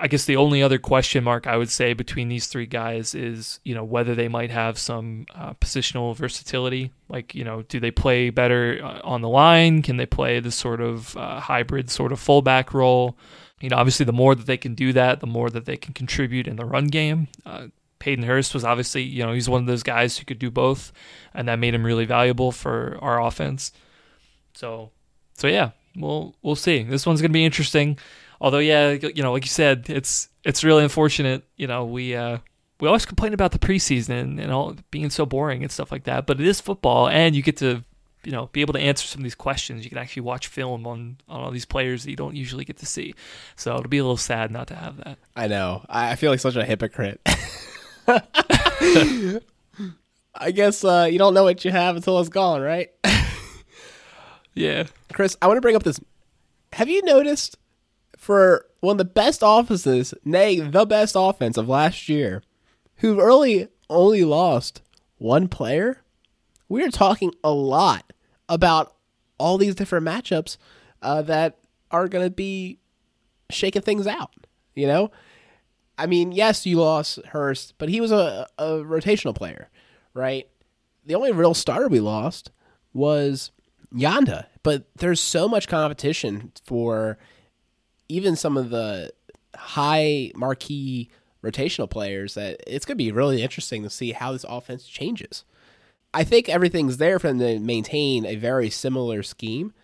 [0.00, 3.58] I guess the only other question mark I would say between these three guys is,
[3.64, 6.92] you know, whether they might have some uh, positional versatility.
[7.08, 9.82] Like, you know, do they play better uh, on the line?
[9.82, 13.18] Can they play this sort of uh, hybrid sort of fullback role?
[13.60, 15.94] You know, obviously, the more that they can do that, the more that they can
[15.94, 17.26] contribute in the run game.
[17.44, 17.68] Uh,
[18.02, 20.92] Hayden Hurst was obviously, you know, he's one of those guys who could do both,
[21.34, 23.72] and that made him really valuable for our offense.
[24.54, 24.92] So,
[25.34, 26.84] so yeah, we'll we'll see.
[26.84, 27.98] This one's gonna be interesting.
[28.40, 31.44] Although, yeah, you know, like you said, it's it's really unfortunate.
[31.56, 32.38] You know, we uh,
[32.80, 36.04] we always complain about the preseason and, and all being so boring and stuff like
[36.04, 36.26] that.
[36.26, 37.84] But it is football, and you get to
[38.24, 39.84] you know be able to answer some of these questions.
[39.84, 42.78] You can actually watch film on on all these players that you don't usually get
[42.78, 43.14] to see.
[43.56, 45.18] So it'll be a little sad not to have that.
[45.36, 45.84] I know.
[45.88, 47.20] I feel like such a hypocrite.
[50.40, 52.90] I guess uh, you don't know what you have until it's gone, right?
[54.54, 54.84] yeah.
[55.12, 56.00] Chris, I want to bring up this.
[56.74, 57.58] Have you noticed
[58.18, 62.42] for one of the best offenses, nay, the best offense of last year,
[62.96, 64.82] who really only lost
[65.18, 66.02] one player,
[66.68, 68.12] we are talking a lot
[68.48, 68.96] about
[69.38, 70.58] all these different matchups
[71.00, 71.58] uh, that
[71.92, 72.80] are going to be
[73.50, 74.34] shaking things out.
[74.74, 75.10] You know,
[75.96, 79.70] I mean, yes, you lost Hurst, but he was a, a rotational player,
[80.12, 80.48] right?
[81.06, 82.50] The only real starter we lost
[82.92, 83.52] was
[83.94, 87.16] Yanda, but there's so much competition for
[88.08, 89.12] even some of the
[89.54, 91.10] high marquee
[91.42, 95.44] rotational players that it's going to be really interesting to see how this offense changes.
[96.12, 99.74] I think everything's there for them to maintain a very similar scheme,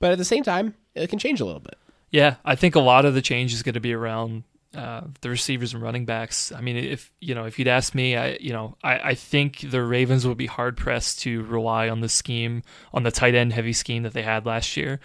[0.00, 1.78] but at the same time, it can change a little bit.
[2.10, 5.30] Yeah, I think a lot of the change is going to be around uh, the
[5.30, 6.50] receivers and running backs.
[6.52, 9.70] I mean, if you know, if you'd ask me, I you know, I, I think
[9.70, 13.52] the Ravens would be hard pressed to rely on the scheme on the tight end
[13.52, 15.00] heavy scheme that they had last year,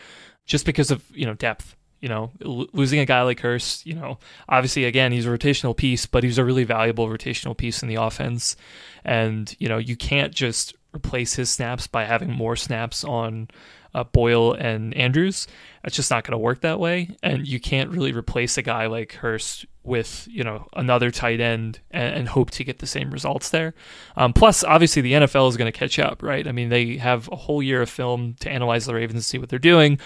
[0.45, 1.75] just because of you know depth.
[1.99, 6.05] You know, losing a guy like Hurst, you know, obviously, again, he's a rotational piece,
[6.05, 8.55] but he's a really valuable rotational piece in the offense.
[9.03, 13.47] And, you know, you can't just replace his snaps by having more snaps on
[13.93, 15.47] uh, Boyle and Andrews.
[15.83, 17.15] It's just not going to work that way.
[17.23, 21.79] And you can't really replace a guy like Hurst with, you know, another tight end
[21.91, 23.73] and, and hope to get the same results there.
[24.15, 26.47] Um, plus, obviously, the NFL is going to catch up, right?
[26.47, 29.37] I mean, they have a whole year of film to analyze the Ravens and see
[29.37, 29.99] what they're doing.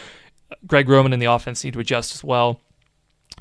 [0.68, 2.62] Greg Roman and the offense need to adjust as well.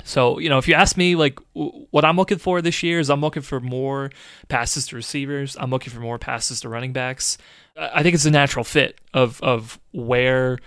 [0.03, 3.09] So, you know, if you ask me, like, what I'm looking for this year is
[3.09, 4.09] I'm looking for more
[4.47, 5.57] passes to receivers.
[5.59, 7.37] I'm looking for more passes to running backs.
[7.77, 10.59] I think it's a natural fit of of where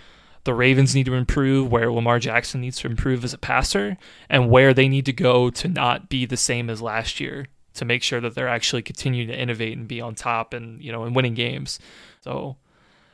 [0.45, 3.97] the Ravens need to improve, where Lamar Jackson needs to improve as a passer,
[4.29, 7.85] and where they need to go to not be the same as last year to
[7.85, 11.05] make sure that they're actually continuing to innovate and be on top and you know
[11.05, 11.79] and winning games.
[12.21, 12.57] So,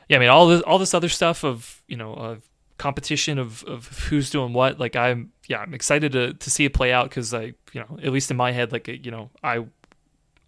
[0.08, 2.49] yeah, I mean all this all this other stuff of you know of
[2.80, 4.80] competition of, of who's doing what.
[4.80, 7.98] Like i'm yeah i'm excited to, to see it play out because like you know
[8.02, 9.62] at least in my head like you know i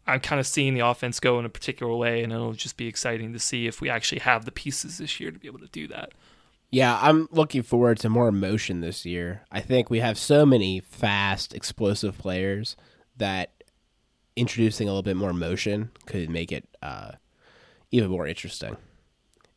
[0.07, 2.87] i'm kind of seeing the offense go in a particular way and it'll just be
[2.87, 5.69] exciting to see if we actually have the pieces this year to be able to
[5.69, 6.13] do that.
[6.71, 9.43] Yeah i'm looking forward to more emotion this year.
[9.53, 12.77] I think we have so many fast explosive players
[13.19, 13.51] that
[14.37, 17.13] introducing a little bit more motion could make it uh,
[17.91, 18.79] even more interesting.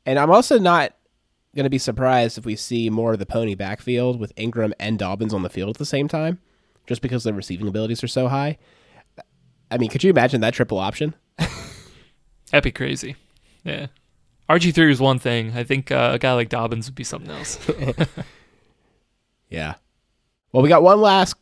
[0.06, 0.94] And i'm also not
[1.56, 5.00] going to be surprised if we see more of the pony backfield with Ingram and
[5.00, 6.40] Dobbins on the field at the same time,
[6.86, 8.58] just because their receiving abilities are so high.
[9.72, 11.16] I mean, could you imagine that triple option?
[12.52, 13.16] That'd be crazy.
[13.64, 13.88] Yeah.
[14.50, 15.54] RG3 is one thing.
[15.56, 17.58] I think uh, a guy like Dobbins would be something else.
[19.50, 19.76] yeah.
[20.52, 21.36] Well, we got one last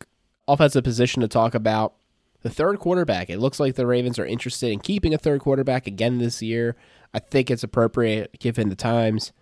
[0.48, 1.94] offensive position to talk about.
[2.42, 3.30] The third quarterback.
[3.30, 6.76] It looks like the Ravens are interested in keeping a third quarterback again this year.
[7.14, 9.32] I think it's appropriate given the times.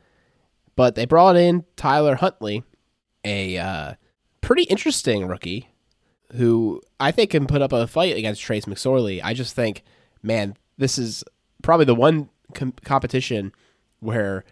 [0.77, 2.65] But they brought in Tyler Huntley,
[3.25, 3.95] a uh,
[4.41, 5.69] pretty interesting rookie
[6.35, 9.21] who I think can put up a fight against Trace McSorley.
[9.23, 9.83] I just think,
[10.23, 11.25] man, this is
[11.63, 13.53] probably the one com- competition
[14.01, 14.45] where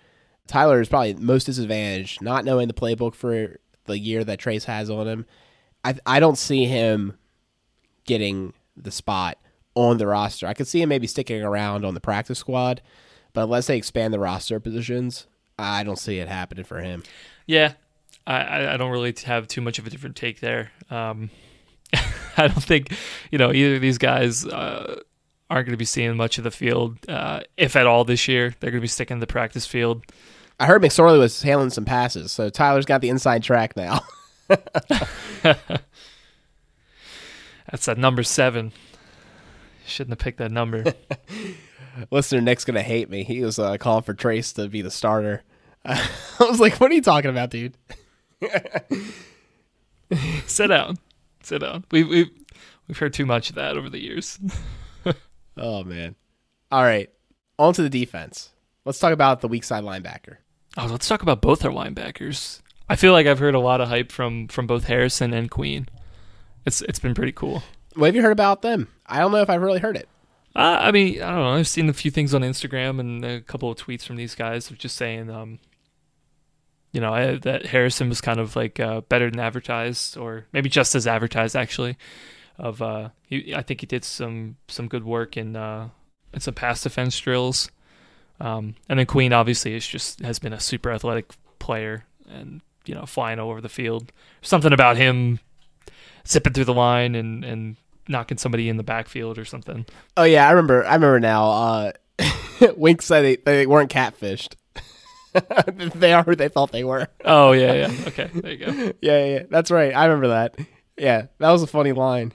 [0.47, 4.91] Tyler is probably most disadvantaged, not knowing the playbook for the year that Trace has
[4.91, 5.27] on him.
[5.85, 7.17] I I don't see him
[8.05, 9.39] getting the spot
[9.75, 10.47] on the roster.
[10.47, 12.83] I could see him maybe sticking around on the practice squad,
[13.33, 15.27] but unless they expand the roster positions,
[15.61, 17.03] I don't see it happening for him.
[17.47, 17.75] Yeah,
[18.27, 20.73] I, I don't really have too much of a different take there.
[20.91, 21.31] Um,
[22.37, 22.93] I don't think
[23.31, 25.01] you know either of these guys uh,
[25.49, 28.55] aren't going to be seeing much of the field, uh, if at all, this year.
[28.61, 30.05] They're going to be sticking to the practice field.
[30.59, 34.01] I heard McSorley was handling some passes, so Tyler's got the inside track now.
[37.71, 38.73] That's that number seven.
[39.87, 40.85] Shouldn't have picked that number.
[42.11, 43.25] Listener Nick's gonna hate me.
[43.25, 45.43] He was uh, calling for Trace to be the starter.
[45.85, 46.09] I
[46.41, 47.75] was like, "What are you talking about, dude?"
[50.47, 50.99] Sit down.
[51.43, 51.85] Sit down.
[51.91, 52.31] We've we've
[52.89, 54.39] we've heard too much of that over the years.
[55.57, 56.17] oh man.
[56.71, 57.11] All right.
[57.59, 58.51] On to the defense.
[58.85, 60.37] Let's talk about the weak side linebacker.
[60.77, 62.61] Oh, let's talk about both our linebackers.
[62.89, 65.89] I feel like I've heard a lot of hype from from both Harrison and Queen.
[66.67, 67.63] It's it's been pretty cool.
[67.95, 68.89] What have you heard about them?
[69.07, 70.09] I don't know if I've really heard it.
[70.55, 71.55] Uh, I mean, I don't know.
[71.55, 74.71] I've seen a few things on Instagram and a couple of tweets from these guys
[74.71, 75.61] of just saying, um,
[76.93, 80.69] you know, I, that Harrison was kind of like uh, better than advertised, or maybe
[80.69, 81.97] just as advertised actually.
[82.59, 85.89] Of uh, he, I think he did some some good work in uh,
[86.33, 87.71] in some pass defense drills.
[88.41, 92.95] Um, and then Queen obviously is just has been a super athletic player and you
[92.95, 94.13] know flying all over the field.
[94.43, 95.41] Something about him
[96.27, 97.77] zipping through the line and and
[98.09, 99.87] knocking somebody in the backfield or something.
[100.17, 100.85] Oh yeah, I remember.
[100.85, 101.51] I remember now.
[101.51, 101.93] Uh,
[102.77, 104.55] Wink said they, they weren't catfished.
[105.95, 107.09] they are who they thought they were.
[107.25, 108.09] Oh yeah, yeah.
[108.09, 108.73] Okay, there you go.
[109.01, 109.95] yeah, yeah, that's right.
[109.95, 110.57] I remember that.
[110.97, 112.33] Yeah, that was a funny line.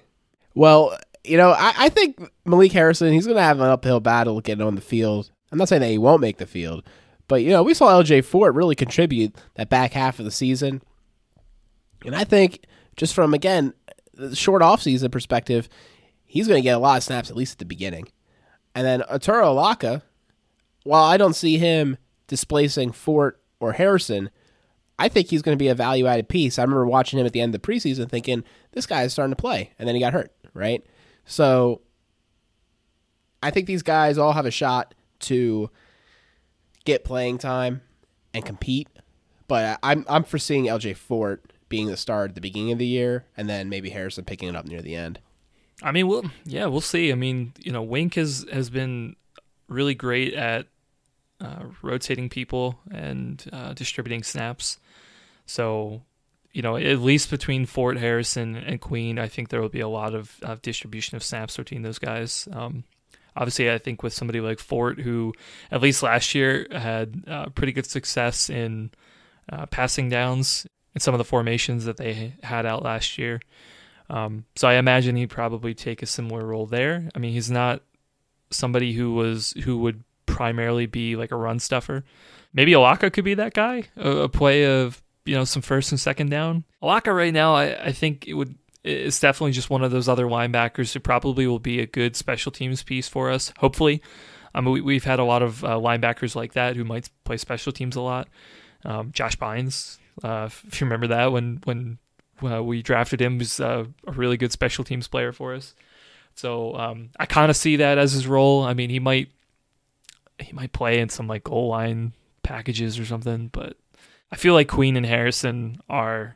[0.53, 4.39] Well, you know, I, I think Malik Harrison he's going to have an uphill battle
[4.41, 5.29] getting on the field.
[5.51, 6.83] I'm not saying that he won't make the field,
[7.27, 10.81] but you know, we saw LJ Fort really contribute that back half of the season,
[12.05, 13.73] and I think just from again
[14.13, 15.67] the short offseason perspective,
[16.23, 18.07] he's going to get a lot of snaps at least at the beginning,
[18.73, 20.01] and then Otaro Alaka,
[20.83, 24.29] while I don't see him displacing Fort or Harrison,
[24.97, 26.57] I think he's going to be a value added piece.
[26.57, 29.35] I remember watching him at the end of the preseason thinking, this guy is starting
[29.35, 29.71] to play.
[29.77, 30.85] And then he got hurt, right?
[31.25, 31.81] So
[33.43, 35.69] I think these guys all have a shot to
[36.85, 37.81] get playing time
[38.33, 38.87] and compete.
[39.47, 43.25] But I'm I'm foreseeing LJ Fort being the star at the beginning of the year,
[43.37, 45.19] and then maybe Harrison picking it up near the end.
[45.83, 47.11] I mean, we'll yeah, we'll see.
[47.11, 49.15] I mean, you know, Wink has has been
[49.67, 50.67] really great at
[51.41, 54.79] uh, rotating people and uh, distributing snaps.
[55.45, 56.01] So,
[56.51, 59.87] you know, at least between Fort Harrison and Queen, I think there will be a
[59.87, 62.47] lot of, distribution of snaps between those guys.
[62.51, 62.85] Um,
[63.35, 65.33] obviously, I think with somebody like Fort, who
[65.71, 68.91] at least last year had uh, pretty good success in
[69.51, 73.41] uh, passing downs in some of the formations that they had out last year.
[74.09, 77.09] Um, so I imagine he'd probably take a similar role there.
[77.13, 77.81] I mean, he's not
[78.49, 80.04] somebody who was who would
[80.35, 82.03] primarily be like a run stuffer.
[82.53, 85.99] Maybe Alaka could be that guy, a, a play of you know some first and
[85.99, 86.65] second down.
[86.81, 90.25] Alaka right now, I, I think it would it's definitely just one of those other
[90.25, 93.53] linebackers who probably will be a good special teams piece for us.
[93.59, 94.01] Hopefully,
[94.53, 97.71] mean we, have had a lot of uh, linebackers like that who might play special
[97.71, 98.27] teams a lot.
[98.83, 101.97] Um, Josh Bynes, uh, if you remember that when when
[102.43, 105.73] uh, we drafted him, was uh, a really good special teams player for us.
[106.35, 108.63] So um, I kind of see that as his role.
[108.63, 109.29] I mean, he might
[110.39, 113.77] he might play in some like goal line packages or something, but
[114.31, 116.35] I feel like Queen and Harrison are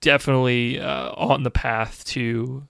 [0.00, 2.66] definitely uh, on the path to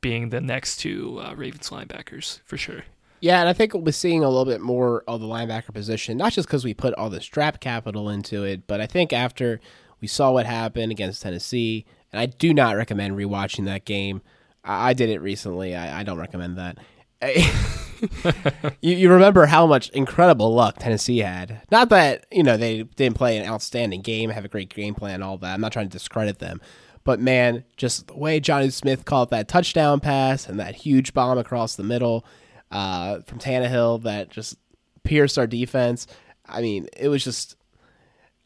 [0.00, 2.84] being the next two uh, Ravens linebackers for sure.
[3.20, 6.16] Yeah, and I think we'll be seeing a little bit more of the linebacker position,
[6.18, 9.58] not just because we put all this draft capital into it, but I think after
[10.00, 14.20] we saw what happened against Tennessee, and I do not recommend rewatching that game.
[14.62, 15.74] I, I did it recently.
[15.74, 16.78] I, I don't recommend that.
[18.80, 21.62] you, you remember how much incredible luck Tennessee had.
[21.70, 25.22] Not that, you know, they didn't play an outstanding game, have a great game plan,
[25.22, 25.54] all that.
[25.54, 26.60] I'm not trying to discredit them.
[27.04, 31.38] But man, just the way Jonnu Smith called that touchdown pass and that huge bomb
[31.38, 32.26] across the middle
[32.70, 34.56] uh, from Tannehill that just
[35.04, 36.06] pierced our defense.
[36.44, 37.56] I mean, it was just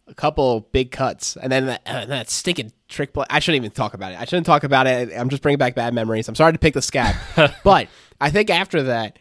[0.07, 3.25] a couple big cuts, and then that, uh, that stinking trick play.
[3.31, 4.21] I shouldn't even talk about it.
[4.21, 5.11] I shouldn't talk about it.
[5.17, 6.29] I'm just bringing back bad memories.
[6.29, 7.15] I'm sorry to pick the scab,
[7.65, 7.89] but
[8.21, 9.19] I think after that,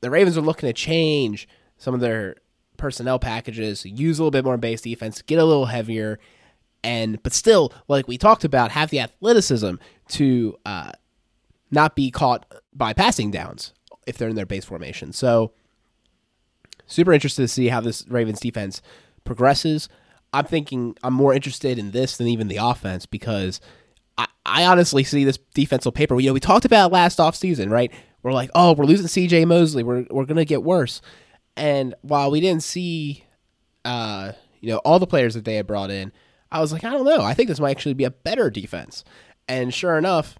[0.00, 1.48] the Ravens are looking to change
[1.78, 2.36] some of their
[2.76, 6.18] personnel packages, use a little bit more base defense, get a little heavier,
[6.84, 9.74] and but still, like we talked about, have the athleticism
[10.08, 10.92] to uh,
[11.70, 12.44] not be caught
[12.74, 13.72] by passing downs
[14.06, 15.12] if they're in their base formation.
[15.12, 15.52] So,
[16.86, 18.82] super interested to see how this Ravens defense
[19.24, 19.88] progresses.
[20.32, 23.60] I'm thinking I'm more interested in this than even the offense because
[24.18, 26.18] I, I honestly see this defensive paper.
[26.18, 27.92] You know, we talked about last offseason, right?
[28.22, 29.82] We're like, oh, we're losing CJ Mosley.
[29.82, 31.00] We're, we're to get worse.
[31.56, 33.24] And while we didn't see,
[33.84, 36.12] uh, you know, all the players that they had brought in,
[36.50, 37.22] I was like, I don't know.
[37.22, 39.04] I think this might actually be a better defense.
[39.48, 40.38] And sure enough,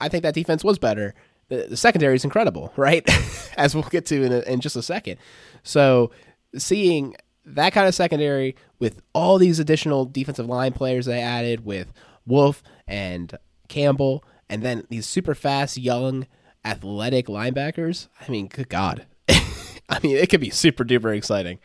[0.00, 1.14] I think that defense was better.
[1.48, 3.08] The, the secondary is incredible, right?
[3.56, 5.18] As we'll get to in, a, in just a second.
[5.62, 6.10] So
[6.56, 11.92] seeing that kind of secondary with all these additional defensive line players they added with
[12.26, 13.36] Wolfe and
[13.68, 16.26] Campbell, and then these super fast, young,
[16.64, 18.08] athletic linebackers.
[18.20, 19.06] I mean, good God.
[19.28, 21.58] I mean, it could be super duper exciting.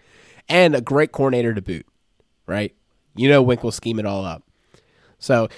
[0.50, 1.86] And a great coordinator to boot,
[2.46, 2.74] right?
[3.16, 4.44] You know, Wink will scheme it all up.
[5.20, 5.50] So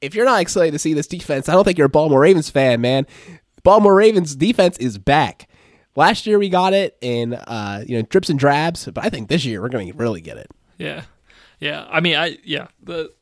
[0.00, 2.50] if you're not excited to see this defense, I don't think you're a Baltimore Ravens
[2.50, 3.06] fan, man.
[3.62, 5.48] Baltimore Ravens defense is back.
[5.96, 9.28] Last year we got it in uh, you know drips and drabs, but I think
[9.28, 10.50] this year we're going to really get it.
[10.76, 11.02] Yeah,
[11.60, 11.86] yeah.
[11.88, 13.12] I mean, I yeah the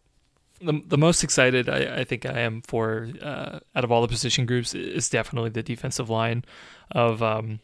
[0.62, 4.08] the, the most excited I, I think I am for uh, out of all the
[4.08, 6.44] position groups is definitely the defensive line.
[6.90, 7.60] Of um,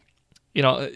[0.54, 0.90] you know,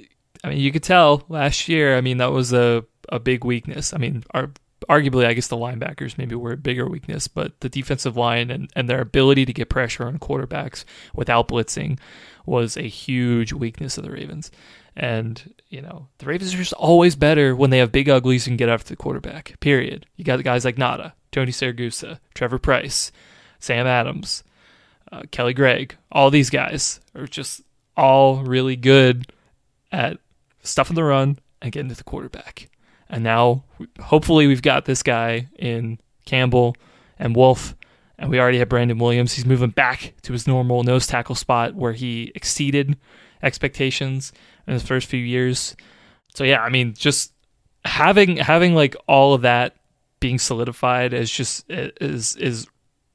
[0.44, 1.96] I mean, you could tell last year.
[1.96, 3.92] I mean, that was a a big weakness.
[3.92, 4.50] I mean, our
[4.88, 8.70] arguably, I guess the linebackers maybe were a bigger weakness, but the defensive line and,
[8.74, 10.84] and their ability to get pressure on quarterbacks
[11.14, 11.98] without blitzing
[12.46, 14.50] was a huge weakness of the Ravens.
[14.96, 18.58] And, you know, the Ravens are just always better when they have big uglies and
[18.58, 20.06] get after the quarterback, period.
[20.16, 23.10] You got guys like Ngata, Tony Siragusa, Trevor Pryce,
[23.58, 24.44] Sam Adams,
[25.10, 25.96] uh, Kelly Gregg.
[26.12, 27.62] All these guys are just
[27.96, 29.32] all really good
[29.90, 30.18] at
[30.62, 32.68] stuffing the run and getting to the quarterback.
[33.08, 33.64] And now,
[34.00, 36.76] hopefully, we've got this guy in Campbell
[37.18, 37.74] and Wolfe,
[38.18, 39.34] and we already have Brandon Williams.
[39.34, 42.96] He's moving back to his normal nose tackle spot where he exceeded
[43.42, 44.32] expectations
[44.66, 45.76] in his first few years.
[46.34, 47.32] So yeah, I mean, just
[47.84, 49.76] having having like all of that
[50.22, 52.66] being solidified is just is is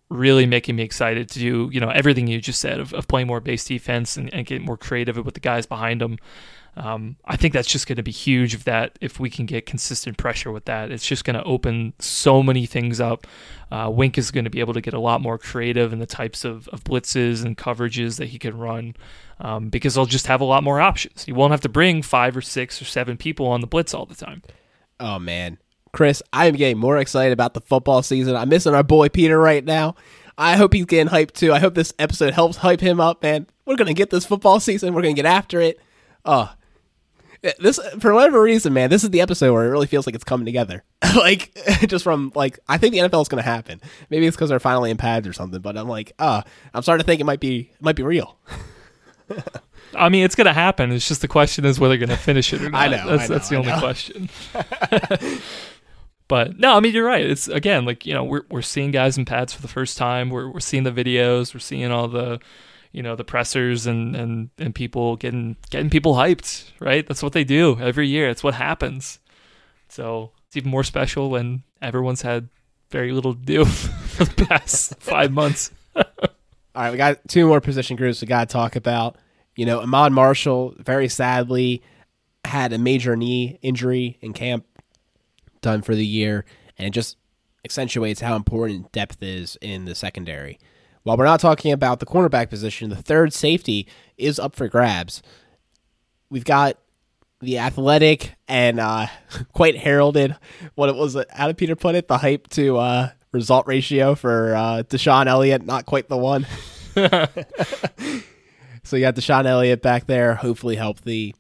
[0.09, 3.27] really making me excited to do you know everything you just said of, of playing
[3.27, 6.17] more base defense and, and getting more creative with the guys behind them
[6.77, 9.65] um, I think that's just going to be huge if that if we can get
[9.65, 10.91] consistent pressure with that.
[10.91, 13.25] It's just going to open so many things up.
[13.71, 16.05] Uh, Wink is going to be able to get a lot more creative in the
[16.05, 18.95] types of, of blitzes and coverages that he can run
[19.39, 21.23] um, because he'll just have a lot more options.
[21.23, 24.05] He won't have to bring five or six or seven people on the blitz all
[24.05, 24.43] the time.
[24.99, 25.57] Oh man,
[25.91, 28.35] Chris, I am getting more excited about the football season.
[28.35, 29.95] I'm missing our boy Peter right now.
[30.37, 31.51] I hope he's getting hyped too.
[31.51, 33.47] I hope this episode helps hype him up, man.
[33.65, 34.93] We're gonna get this football season.
[34.93, 35.79] We're gonna get after it.
[36.25, 36.51] Oh,
[37.59, 40.23] this for whatever reason, man, this is the episode where it really feels like it's
[40.23, 40.83] coming together.
[41.15, 41.51] like
[41.87, 43.81] just from like I think the NFL is going to happen.
[44.09, 45.61] Maybe it's because they're finally in pads or something.
[45.61, 46.41] But I'm like, uh,
[46.73, 48.37] I'm starting to think it might be it might be real.
[49.95, 50.91] I mean, it's going to happen.
[50.91, 52.81] It's just the question is whether they're going to finish it or not.
[52.81, 53.17] I know.
[53.17, 53.79] That's, I know, that's the I only know.
[53.79, 54.29] question.
[56.27, 57.25] But no, I mean, you're right.
[57.25, 60.29] It's again like you know we're we're seeing guys in pads for the first time.
[60.29, 61.53] We're we're seeing the videos.
[61.53, 62.39] We're seeing all the
[62.91, 67.33] you know the pressers and and and people getting getting people hyped right that's what
[67.33, 69.19] they do every year it's what happens
[69.87, 72.49] so it's even more special when everyone's had
[72.89, 76.03] very little to do for the past five months all
[76.75, 79.17] right we got two more position groups we got to talk about
[79.55, 81.83] you know Ahmad Marshall very sadly
[82.45, 84.65] had a major knee injury in camp
[85.67, 86.45] done for the year
[86.77, 87.17] and it just
[87.65, 90.57] accentuates how important depth is in the secondary
[91.07, 93.87] while we're not talking about the cornerback position, the third safety
[94.17, 95.21] is up for grabs.
[96.29, 96.77] We've got
[97.39, 99.07] the athletic and uh,
[99.53, 100.35] quite heralded,
[100.75, 102.09] what it was, how did Peter put it?
[102.09, 106.45] The hype to uh, result ratio for uh, DeShon Elliott, not quite the one.
[108.83, 111.35] so you got DeShon Elliott back there, hopefully healthy.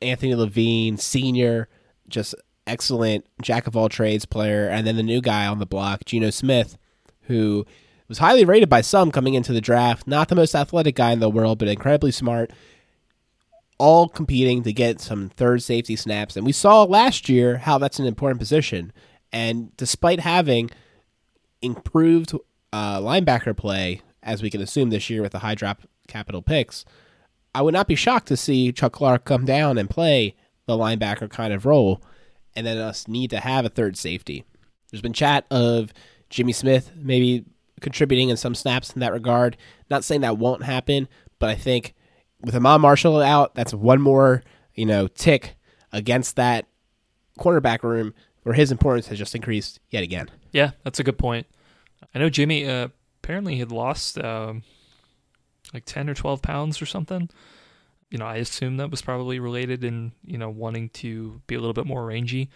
[0.00, 1.68] Anthony Levine, senior,
[2.08, 2.36] just
[2.68, 4.68] excellent jack of all trades player.
[4.68, 6.78] And then the new guy on the block, Geno Smith,
[7.22, 7.66] who
[8.08, 10.06] was highly rated by some coming into the draft.
[10.06, 12.52] Not the most athletic guy in the world, but incredibly smart.
[13.78, 16.36] All competing to get some third safety snaps.
[16.36, 18.92] And we saw last year how that's an important position.
[19.32, 20.70] And despite having
[21.62, 22.32] improved
[22.72, 26.84] uh, linebacker play, as we can assume this year with the high drop capital picks,
[27.54, 30.34] I would not be shocked to see Chuck Clark come down and play
[30.66, 32.02] the linebacker kind of role,
[32.56, 34.44] and then us need to have a third safety.
[34.90, 35.92] There's been chat of
[36.30, 37.44] Jimmy Smith maybe
[37.80, 39.56] contributing in some snaps in that regard.
[39.90, 41.94] Not saying that won't happen, but I think
[42.40, 44.42] with Ahmad Marshall out, that's one more
[44.74, 45.56] you know tick
[45.92, 46.66] against that
[47.38, 50.30] cornerback room where his importance has just increased yet again.
[50.52, 51.46] Yeah, that's a good point.
[52.14, 52.88] I know Jimmy uh,
[53.22, 54.62] apparently had lost um,
[55.74, 57.28] like ten or twelve pounds or something.
[58.10, 61.60] You know, I assume that was probably related in you know wanting to be a
[61.60, 62.50] little bit more rangy.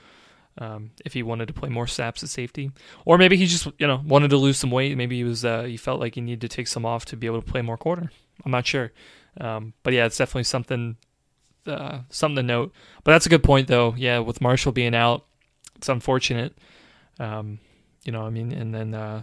[0.58, 2.72] Um, if he wanted to play more snaps at safety,
[3.06, 4.96] or maybe he just you know wanted to lose some weight.
[4.96, 7.26] Maybe he was uh, he felt like he needed to take some off to be
[7.26, 8.10] able to play more corner.
[8.44, 8.92] I'm not sure,
[9.40, 10.96] um, but yeah, it's definitely something
[11.66, 12.72] uh, something to note.
[13.04, 13.94] But that's a good point though.
[13.96, 15.24] Yeah, with Marshall being out,
[15.76, 16.56] it's unfortunate.
[17.18, 17.58] Um,
[18.04, 19.22] you know, I mean, and then uh,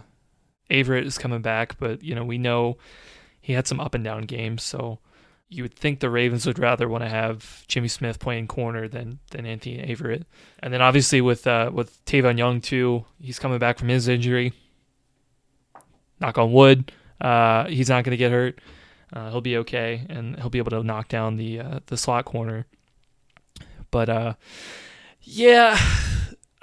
[0.70, 2.78] Averett is coming back, but you know, we know
[3.40, 4.98] he had some up and down games, so
[5.50, 9.18] you would think the Ravens would rather want to have Jimmy Smith playing corner than
[9.32, 10.22] than Anthony Averett.
[10.60, 14.52] And then obviously with uh, with Tavon Young too, he's coming back from his injury.
[16.20, 18.60] Knock on wood, uh, he's not going to get hurt.
[19.12, 22.24] Uh, he'll be okay, and he'll be able to knock down the uh, the slot
[22.26, 22.66] corner.
[23.90, 24.34] But uh,
[25.20, 25.76] yeah,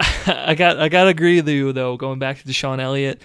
[0.26, 1.98] I got I got to agree with you though.
[1.98, 3.20] Going back to DeShon Elliott,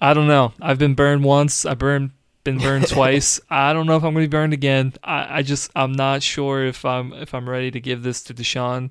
[0.00, 0.52] I don't know.
[0.60, 1.64] I've been burned once.
[1.64, 2.10] I burned
[2.48, 3.40] been burned twice.
[3.50, 4.94] I don't know if I'm going to be burned again.
[5.04, 8.34] I, I just I'm not sure if I'm if I'm ready to give this to
[8.34, 8.90] DeShon.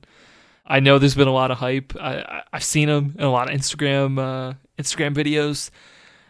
[0.66, 1.94] I know there's been a lot of hype.
[2.00, 5.72] I, have seen him in a lot of Instagram uh, Instagram videos.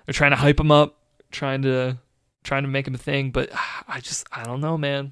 [0.05, 0.99] They're trying to hype him up,
[1.31, 1.97] trying to
[2.43, 3.31] trying to make him a thing.
[3.31, 3.49] But
[3.87, 5.11] I just I don't know, man.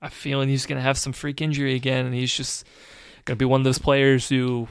[0.00, 2.66] I'm feeling he's going to have some freak injury again, and he's just
[3.24, 4.66] going to be one of those players who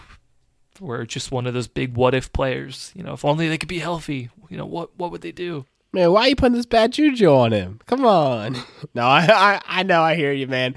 [0.79, 2.91] were just one of those big what if players.
[2.95, 4.29] You know, if only they could be healthy.
[4.49, 5.65] You know, what what would they do?
[5.93, 7.79] Man, why are you putting this bad juju on him?
[7.85, 8.57] Come on.
[8.93, 10.75] No, I, I, I know, I hear you, man.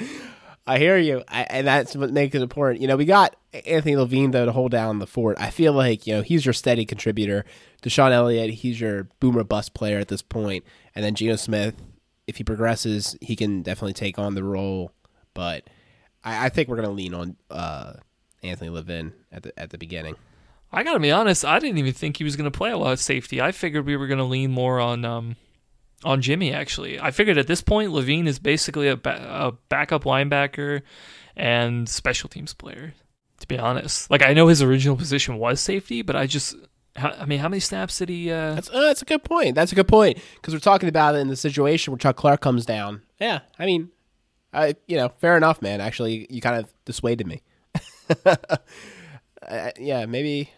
[0.69, 2.81] I hear you, I, and that's what makes it important.
[2.81, 3.35] You know, we got
[3.67, 5.37] Anthony Levine though to hold down the fort.
[5.41, 7.45] I feel like you know he's your steady contributor.
[7.83, 11.75] DeShon Elliott, he's your boomer bust player at this point, and then Geno Smith,
[12.29, 14.93] if he progresses, he can definitely take on the role.
[15.35, 15.65] But
[16.23, 17.95] I, I think we're gonna lean on uh,
[18.43, 20.15] Anthony Levine at the at the beginning.
[20.75, 21.45] I gotta be honest.
[21.45, 23.41] I didn't even think he was to play a lot of safety.
[23.41, 25.37] I figured we were to lean more on um,
[26.03, 26.53] on Jimmy.
[26.53, 30.83] Actually, I figured at this point Levine is basically a, ba- a backup linebacker
[31.37, 32.95] and special teams player.
[33.41, 36.57] To be honest, like I know his original position was safety, but I just,
[36.97, 38.31] I mean, how many snaps did he?
[38.31, 38.55] Uh...
[38.55, 39.55] That's uh, that's a good point.
[39.55, 42.41] That's a good point because we're talking about it in the situation where Chuck Clark
[42.41, 43.03] comes down.
[43.21, 43.91] Yeah, I mean,
[44.53, 45.81] I you know, fair enough, man.
[45.81, 47.43] Actually, you kind of dissuaded me.
[48.27, 48.37] uh,
[49.79, 50.51] yeah, maybe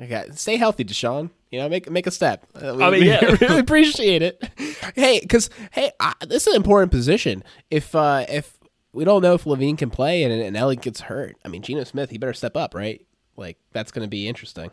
[0.00, 1.30] Okay, stay healthy, DeShon.
[1.50, 2.46] You know, make make a step.
[2.54, 3.20] Uh, we, I mean, yeah.
[3.40, 4.42] really appreciate it.
[4.94, 7.42] Hey, because hey, uh, this is an important position.
[7.70, 8.58] If uh, if
[8.92, 11.84] we don't know if Levine can play and, and Elliott gets hurt, I mean, Geno
[11.84, 13.04] Smith, he better step up, right?
[13.36, 14.70] Like that's going to be interesting.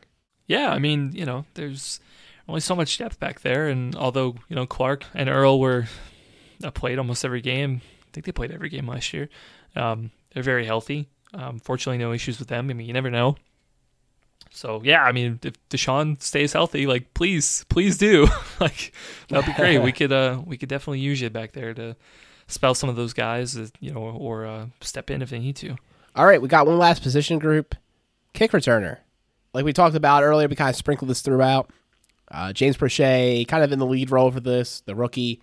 [0.47, 1.99] Yeah, I mean, you know, there's
[2.47, 5.85] only so much depth back there, and although you know Clark and Earl were
[6.63, 9.29] uh, played almost every game, I think they played every game last year.
[9.75, 11.07] Um, they're very healthy.
[11.33, 12.69] Um, fortunately, no issues with them.
[12.69, 13.37] I mean, you never know.
[14.55, 18.27] So yeah, I mean, if DeShon stays healthy, like please, please do.
[18.59, 18.93] like
[19.27, 19.79] that'd be great.
[19.79, 21.97] we could uh we could definitely use you back there to
[22.47, 25.57] spell some of those guys, uh, you know, or uh, step in if they need
[25.57, 25.75] to.
[26.15, 27.75] All right, we got one last position group,
[28.31, 28.99] kick returner.
[29.53, 31.69] Like we talked about earlier, we kind of sprinkled this throughout.
[32.31, 35.41] Uh, James Proche, kind of in the lead role for this, the rookie,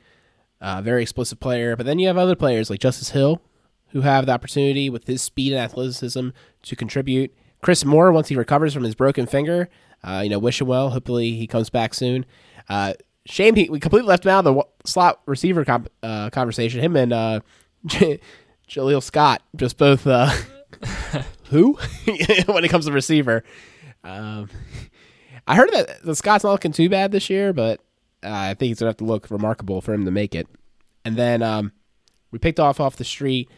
[0.61, 1.77] uh, very explosive player.
[1.77, 3.43] But then you have other players like Justice Hill,
[3.89, 6.31] who have the opportunity with his speed and athleticism
[6.63, 7.35] to contribute.
[7.63, 9.69] Chris Moore, once he recovers from his broken finger,
[10.05, 10.91] uh, you know, wish him well.
[10.91, 12.27] Hopefully he comes back soon.
[12.69, 12.95] Uh,
[13.25, 16.81] shame he, we completely left him out of the slot receiver comp, uh, conversation.
[16.81, 17.41] Him and uh,
[18.69, 20.31] Jaleel Scott, just both uh,
[21.51, 21.75] who
[22.47, 23.45] when it comes to receiver.
[24.03, 24.51] Um,
[25.47, 27.81] I heard that the Scott's not looking too bad this year, but
[28.25, 30.49] uh, I think he's gonna have to look remarkable for him to make it.
[31.05, 31.73] And then um,
[32.33, 33.49] we picked off off the street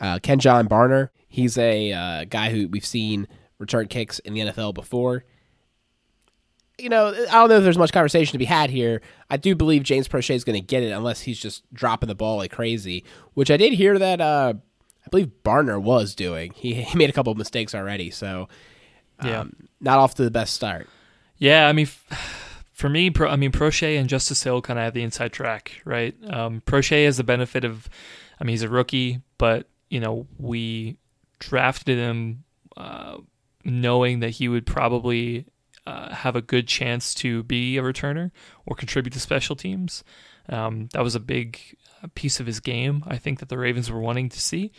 [0.00, 1.10] uh, Kenjon Barner.
[1.28, 3.26] He's a uh, guy who we've seen
[3.58, 5.24] return kicks in the NFL before.
[6.78, 9.00] You know, I don't know if there's much conversation to be had here.
[9.30, 12.14] I do believe James Proche is going to get it unless he's just dropping the
[12.14, 13.02] ball like crazy,
[13.32, 14.54] which I did hear that uh,
[15.06, 16.52] I believe Barner was doing.
[16.54, 18.48] He, he made a couple of mistakes already, so
[19.20, 19.44] um, yeah.
[19.80, 20.88] not off to the best start.
[21.38, 21.88] Yeah, I mean,
[22.72, 25.80] for me, Pro, I mean, Proche and Justice Hill kind of have the inside track,
[25.84, 26.14] right?
[26.28, 27.88] Um, Proche has the benefit of,
[28.40, 30.98] I mean, he's a rookie, but you know, we
[31.38, 32.44] drafted him
[32.76, 33.18] uh,
[33.66, 35.46] knowing that he would probably
[35.86, 38.30] uh, have a good chance to be a returner
[38.64, 40.04] or contribute to special teams.
[40.48, 41.60] Um, that was a big
[42.02, 44.72] uh, piece of his game, I think, that the Ravens were wanting to see.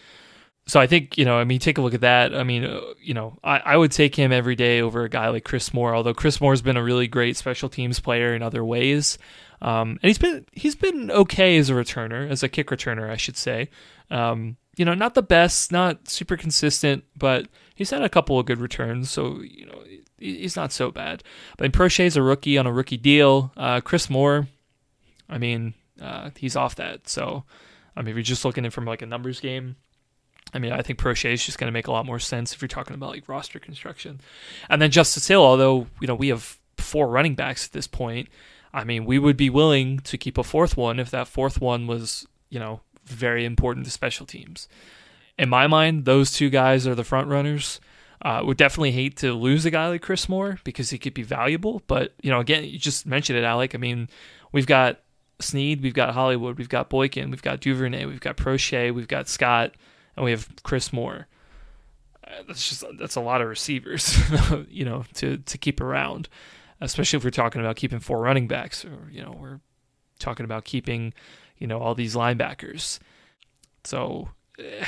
[0.66, 2.36] So I think, you know, I mean, take a look at that.
[2.36, 5.30] I mean, uh, you know, I, I would take him every day over a guy
[5.30, 8.64] like Chris Moore, although Chris Moore's been a really great special teams player in other
[8.66, 9.18] ways.
[9.62, 13.18] Um, and he's been he's been okay as a returner, as a kick returner, I
[13.18, 13.70] should say.
[14.12, 18.46] Um, you know, not the best, not super consistent, but he's had a couple of
[18.46, 19.84] good returns, so you know
[20.18, 21.24] he's not so bad.
[21.58, 23.52] But Proche's a rookie on a rookie deal.
[23.58, 24.48] Uh, Chris Moore,
[25.28, 27.10] I mean, uh, he's off that.
[27.10, 27.44] So,
[27.96, 29.76] I mean, if you're just looking at it from like a numbers game,
[30.54, 32.62] I mean, I think Proche is just going to make a lot more sense if
[32.62, 34.22] you're talking about like roster construction.
[34.70, 38.30] And then Justice Hill, although you know we have four running backs at this point,
[38.74, 41.88] I mean, we would be willing to keep a fourth one if that fourth one
[41.88, 44.68] was you know very important to special teams.
[45.38, 47.80] In my mind, those two guys are the front runners.
[48.20, 51.22] Uh, would definitely hate to lose a guy like Chris Moore because he could be
[51.22, 51.84] valuable.
[51.86, 53.76] But you know, again, you just mentioned it, Alec.
[53.76, 54.10] I mean,
[54.52, 55.00] we've got
[55.40, 59.30] Snead, we've got Hollywood, we've got Boykin, we've got Duvernay, we've got Proche, we've got
[59.30, 59.76] Scott,
[60.16, 61.28] and we have Chris Moore.
[62.24, 64.18] Uh, that's just that's a lot of receivers,
[64.70, 66.28] you know, to to keep around,
[66.82, 69.60] especially if we're talking about keeping four running backs, or you know, we're
[70.18, 71.14] talking about keeping,
[71.58, 73.00] you know, all these linebackers.
[73.84, 74.30] So
[74.60, 74.86] eh,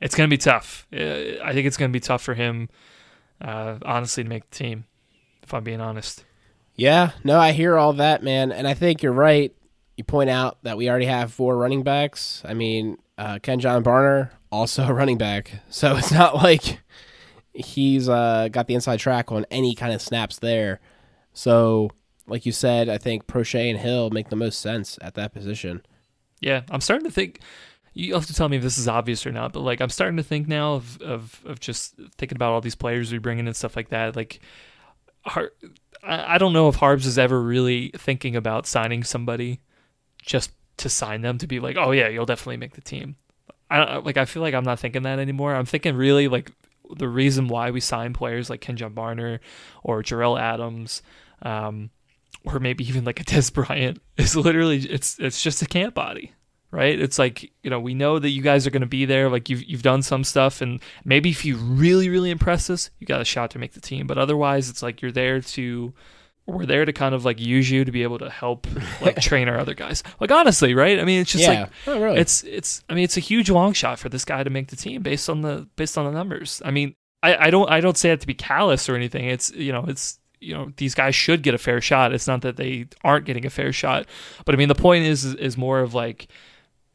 [0.00, 0.86] it's going to be tough.
[0.92, 2.68] Eh, I think it's going to be tough for him,
[3.40, 4.84] uh, honestly, to make the team.
[5.42, 6.24] If I'm being honest.
[6.76, 9.54] Yeah, no, I hear all that, man, and I think you're right.
[9.96, 12.42] You point out that we already have four running backs.
[12.44, 16.80] I mean, uh, Kenjon Barner also a running back, so it's not like
[17.52, 20.80] he's uh, got the inside track on any kind of snaps there.
[21.32, 21.90] So,
[22.26, 25.82] like you said, I think Proche and Hill make the most sense at that position.
[26.40, 27.40] Yeah, I'm starting to think
[27.92, 30.16] you have to tell me if this is obvious or not, but like I'm starting
[30.16, 33.46] to think now of of, of just thinking about all these players we bring in
[33.46, 34.16] and stuff like that.
[34.16, 34.40] Like,
[35.24, 35.52] Har-
[36.02, 39.60] I don't know if Harbs is ever really thinking about signing somebody
[40.22, 43.16] just to sign them to be like, oh yeah, you'll definitely make the team.
[43.70, 44.16] I like.
[44.16, 45.54] I feel like I'm not thinking that anymore.
[45.54, 46.50] I'm thinking really like
[46.96, 49.38] the reason why we sign players like Kenjon Barner
[49.84, 51.02] or Jerell Adams.
[51.42, 51.90] Um,
[52.44, 56.32] or maybe even like a Dez Bryant is literally it's it's just a camp body
[56.72, 57.00] right?
[57.00, 59.28] It's like you know we know that you guys are going to be there.
[59.28, 63.08] Like you've you've done some stuff, and maybe if you really really impress us, you
[63.08, 64.06] got a shot to make the team.
[64.06, 65.92] But otherwise, it's like you're there to.
[66.46, 68.68] We're there to kind of like use you to be able to help
[69.02, 70.04] like train our other guys.
[70.20, 71.00] Like honestly, right?
[71.00, 71.62] I mean, it's just Yeah.
[71.62, 72.20] like Oh, really?
[72.20, 72.84] it's it's.
[72.88, 75.28] I mean, it's a huge long shot for this guy to make the team based
[75.28, 76.62] on the based on the numbers.
[76.64, 79.24] I mean, I, I don't I don't say that to be callous or anything.
[79.24, 82.12] It's you know it's you know these guys should get a fair shot.
[82.12, 84.06] It's not that they aren't getting a fair shot,
[84.44, 86.28] but I mean the point is is more of like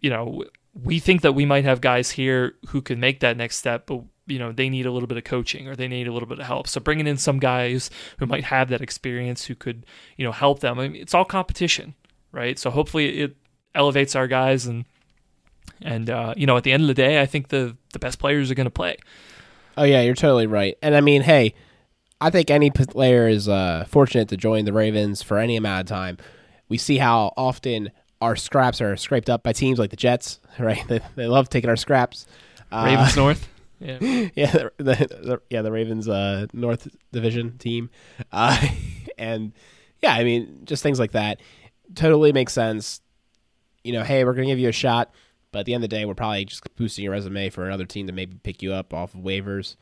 [0.05, 0.43] you know,
[0.75, 4.01] we think that we might have guys here who can make that next step, but
[4.27, 6.39] you know, they need a little bit of coaching or they need a little bit
[6.39, 6.67] of help.
[6.67, 7.89] So bringing in some guys
[8.19, 9.85] who might have that experience who could,
[10.15, 10.79] you know, help them.
[10.79, 11.95] I mean, it's all competition,
[12.31, 12.59] right?
[12.59, 13.35] So hopefully it
[13.73, 14.85] elevates our guys and
[15.81, 18.19] and uh, you know, at the end of the day, I think the the best
[18.19, 18.97] players are going to play.
[19.77, 20.77] Oh yeah, you're totally right.
[20.83, 21.55] And I mean, hey,
[22.21, 25.87] I think any player is uh, fortunate to join the Ravens for any amount of
[25.87, 26.17] time.
[26.69, 27.91] We see how often
[28.21, 30.85] our scraps are scraped up by teams like the Jets, right?
[30.87, 32.25] They, they love taking our scraps.
[32.71, 33.47] Uh, Ravens North.
[33.77, 33.97] Yeah.
[34.35, 37.89] yeah, the, the, the yeah the Ravens uh, North Division team,
[38.31, 38.57] uh,
[39.17, 39.51] and
[40.01, 41.41] yeah, I mean just things like that
[41.93, 43.01] totally makes sense.
[43.83, 45.13] You know, hey, we're gonna give you a shot,
[45.51, 47.85] but at the end of the day, we're probably just boosting your resume for another
[47.85, 49.75] team to maybe pick you up off of waivers.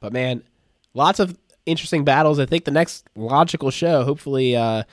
[0.00, 0.42] But man,
[0.94, 1.36] lots of
[1.70, 2.38] interesting battles.
[2.38, 4.84] I think the next logical show, hopefully, uh,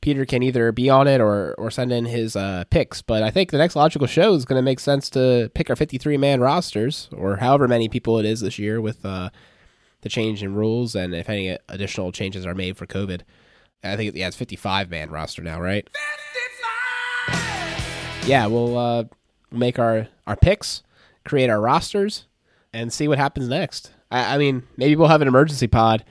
[0.00, 3.02] Peter can either be on it or or send in his uh, picks.
[3.02, 5.76] But I think the next logical show is going to make sense to pick our
[5.76, 9.30] 53 man rosters or however many people it is this year with uh,
[10.02, 13.22] the change in rules and if any additional changes are made for COVID.
[13.82, 15.88] I think yeah, it's 55 man roster now, right?
[18.26, 19.04] Yeah, we'll uh,
[19.50, 20.82] make our our picks,
[21.24, 22.26] create our rosters,
[22.72, 23.92] and see what happens next.
[24.10, 26.04] I, I mean, maybe we'll have an emergency pod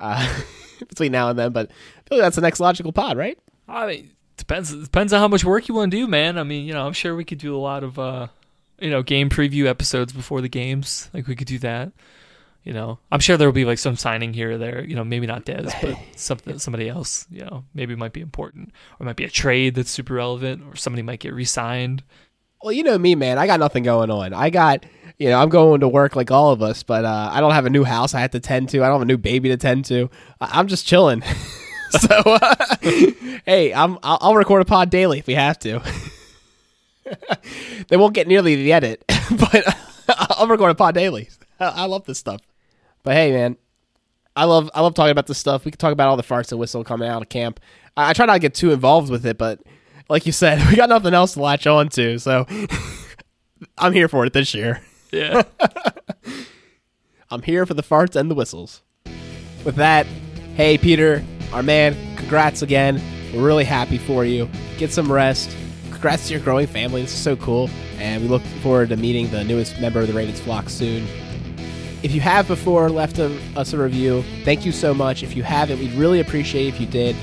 [0.00, 0.42] uh,
[0.88, 3.38] between now and then, but I feel like that's the next logical pod, right?
[3.68, 6.38] I mean, depends depends on how much work you want to do, man.
[6.38, 8.28] I mean, you know, I'm sure we could do a lot of uh,
[8.82, 11.08] you know, game preview episodes before the games.
[11.14, 11.92] Like we could do that.
[12.64, 14.84] You know, I'm sure there will be like some signing here or there.
[14.84, 17.26] You know, maybe not Dez, but something somebody else.
[17.30, 20.62] You know, maybe might be important, or it might be a trade that's super relevant,
[20.66, 22.02] or somebody might get re-signed.
[22.62, 23.38] Well, you know me, man.
[23.38, 24.32] I got nothing going on.
[24.32, 24.86] I got,
[25.18, 27.66] you know, I'm going to work like all of us, but uh, I don't have
[27.66, 28.78] a new house I have to tend to.
[28.82, 30.10] I don't have a new baby to tend to.
[30.40, 31.22] I- I'm just chilling.
[31.90, 32.54] so, uh,
[33.46, 35.80] hey, I'm I'll, I'll record a pod daily if we have to.
[37.88, 39.76] they won't get nearly the edit, but
[40.08, 41.28] I'll record a pod daily.
[41.60, 42.40] I, I love this stuff.
[43.02, 43.56] But hey, man,
[44.36, 45.64] I love I love talking about this stuff.
[45.64, 47.60] We can talk about all the farts and whistle coming out of camp.
[47.96, 49.60] I, I try not to get too involved with it, but
[50.08, 52.46] like you said, we got nothing else to latch on to, so
[53.78, 54.82] I'm here for it this year.
[55.12, 55.42] Yeah.
[57.30, 58.82] I'm here for the farts and the whistles.
[59.64, 60.06] With that,
[60.56, 63.00] hey Peter, our man, congrats again.
[63.32, 64.48] We're really happy for you.
[64.78, 65.54] Get some rest.
[65.90, 67.02] Congrats to your growing family.
[67.02, 67.70] This is so cool.
[67.98, 71.06] And we look forward to meeting the newest member of the Ravens flock soon.
[72.02, 75.22] If you have before left a, us a review, thank you so much.
[75.22, 77.14] If you haven't, we'd really appreciate if you did.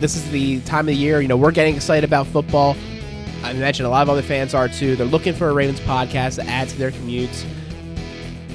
[0.00, 2.74] This is the time of the year, you know, we're getting excited about football.
[3.42, 4.96] I imagine a lot of other fans are too.
[4.96, 7.44] They're looking for a Ravens podcast to add to their commutes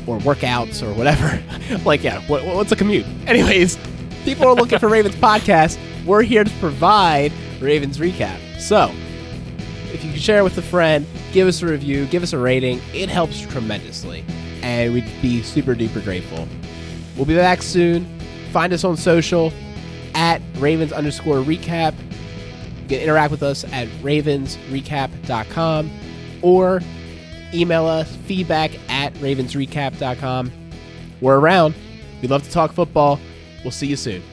[0.08, 1.44] or workouts or whatever.
[1.86, 3.06] like, yeah, what, what's a commute?
[3.28, 3.78] Anyways,
[4.24, 5.78] people are looking for Ravens podcast.
[6.06, 8.40] We're here to provide Ravens recap.
[8.60, 8.92] So,
[9.94, 12.38] if you can share it with a friend, give us a review, give us a
[12.38, 14.24] rating, it helps tremendously.
[14.62, 16.48] And we'd be super duper grateful.
[17.16, 18.06] We'll be back soon.
[18.52, 19.52] Find us on social
[20.16, 21.94] at Ravens underscore recap.
[22.88, 25.92] You can interact with us at ravensrecap.com
[26.42, 26.82] or
[27.54, 30.52] email us feedback at ravensrecap.com.
[31.20, 31.76] We're around.
[32.22, 33.20] We love to talk football.
[33.66, 34.24] We'll see you soon.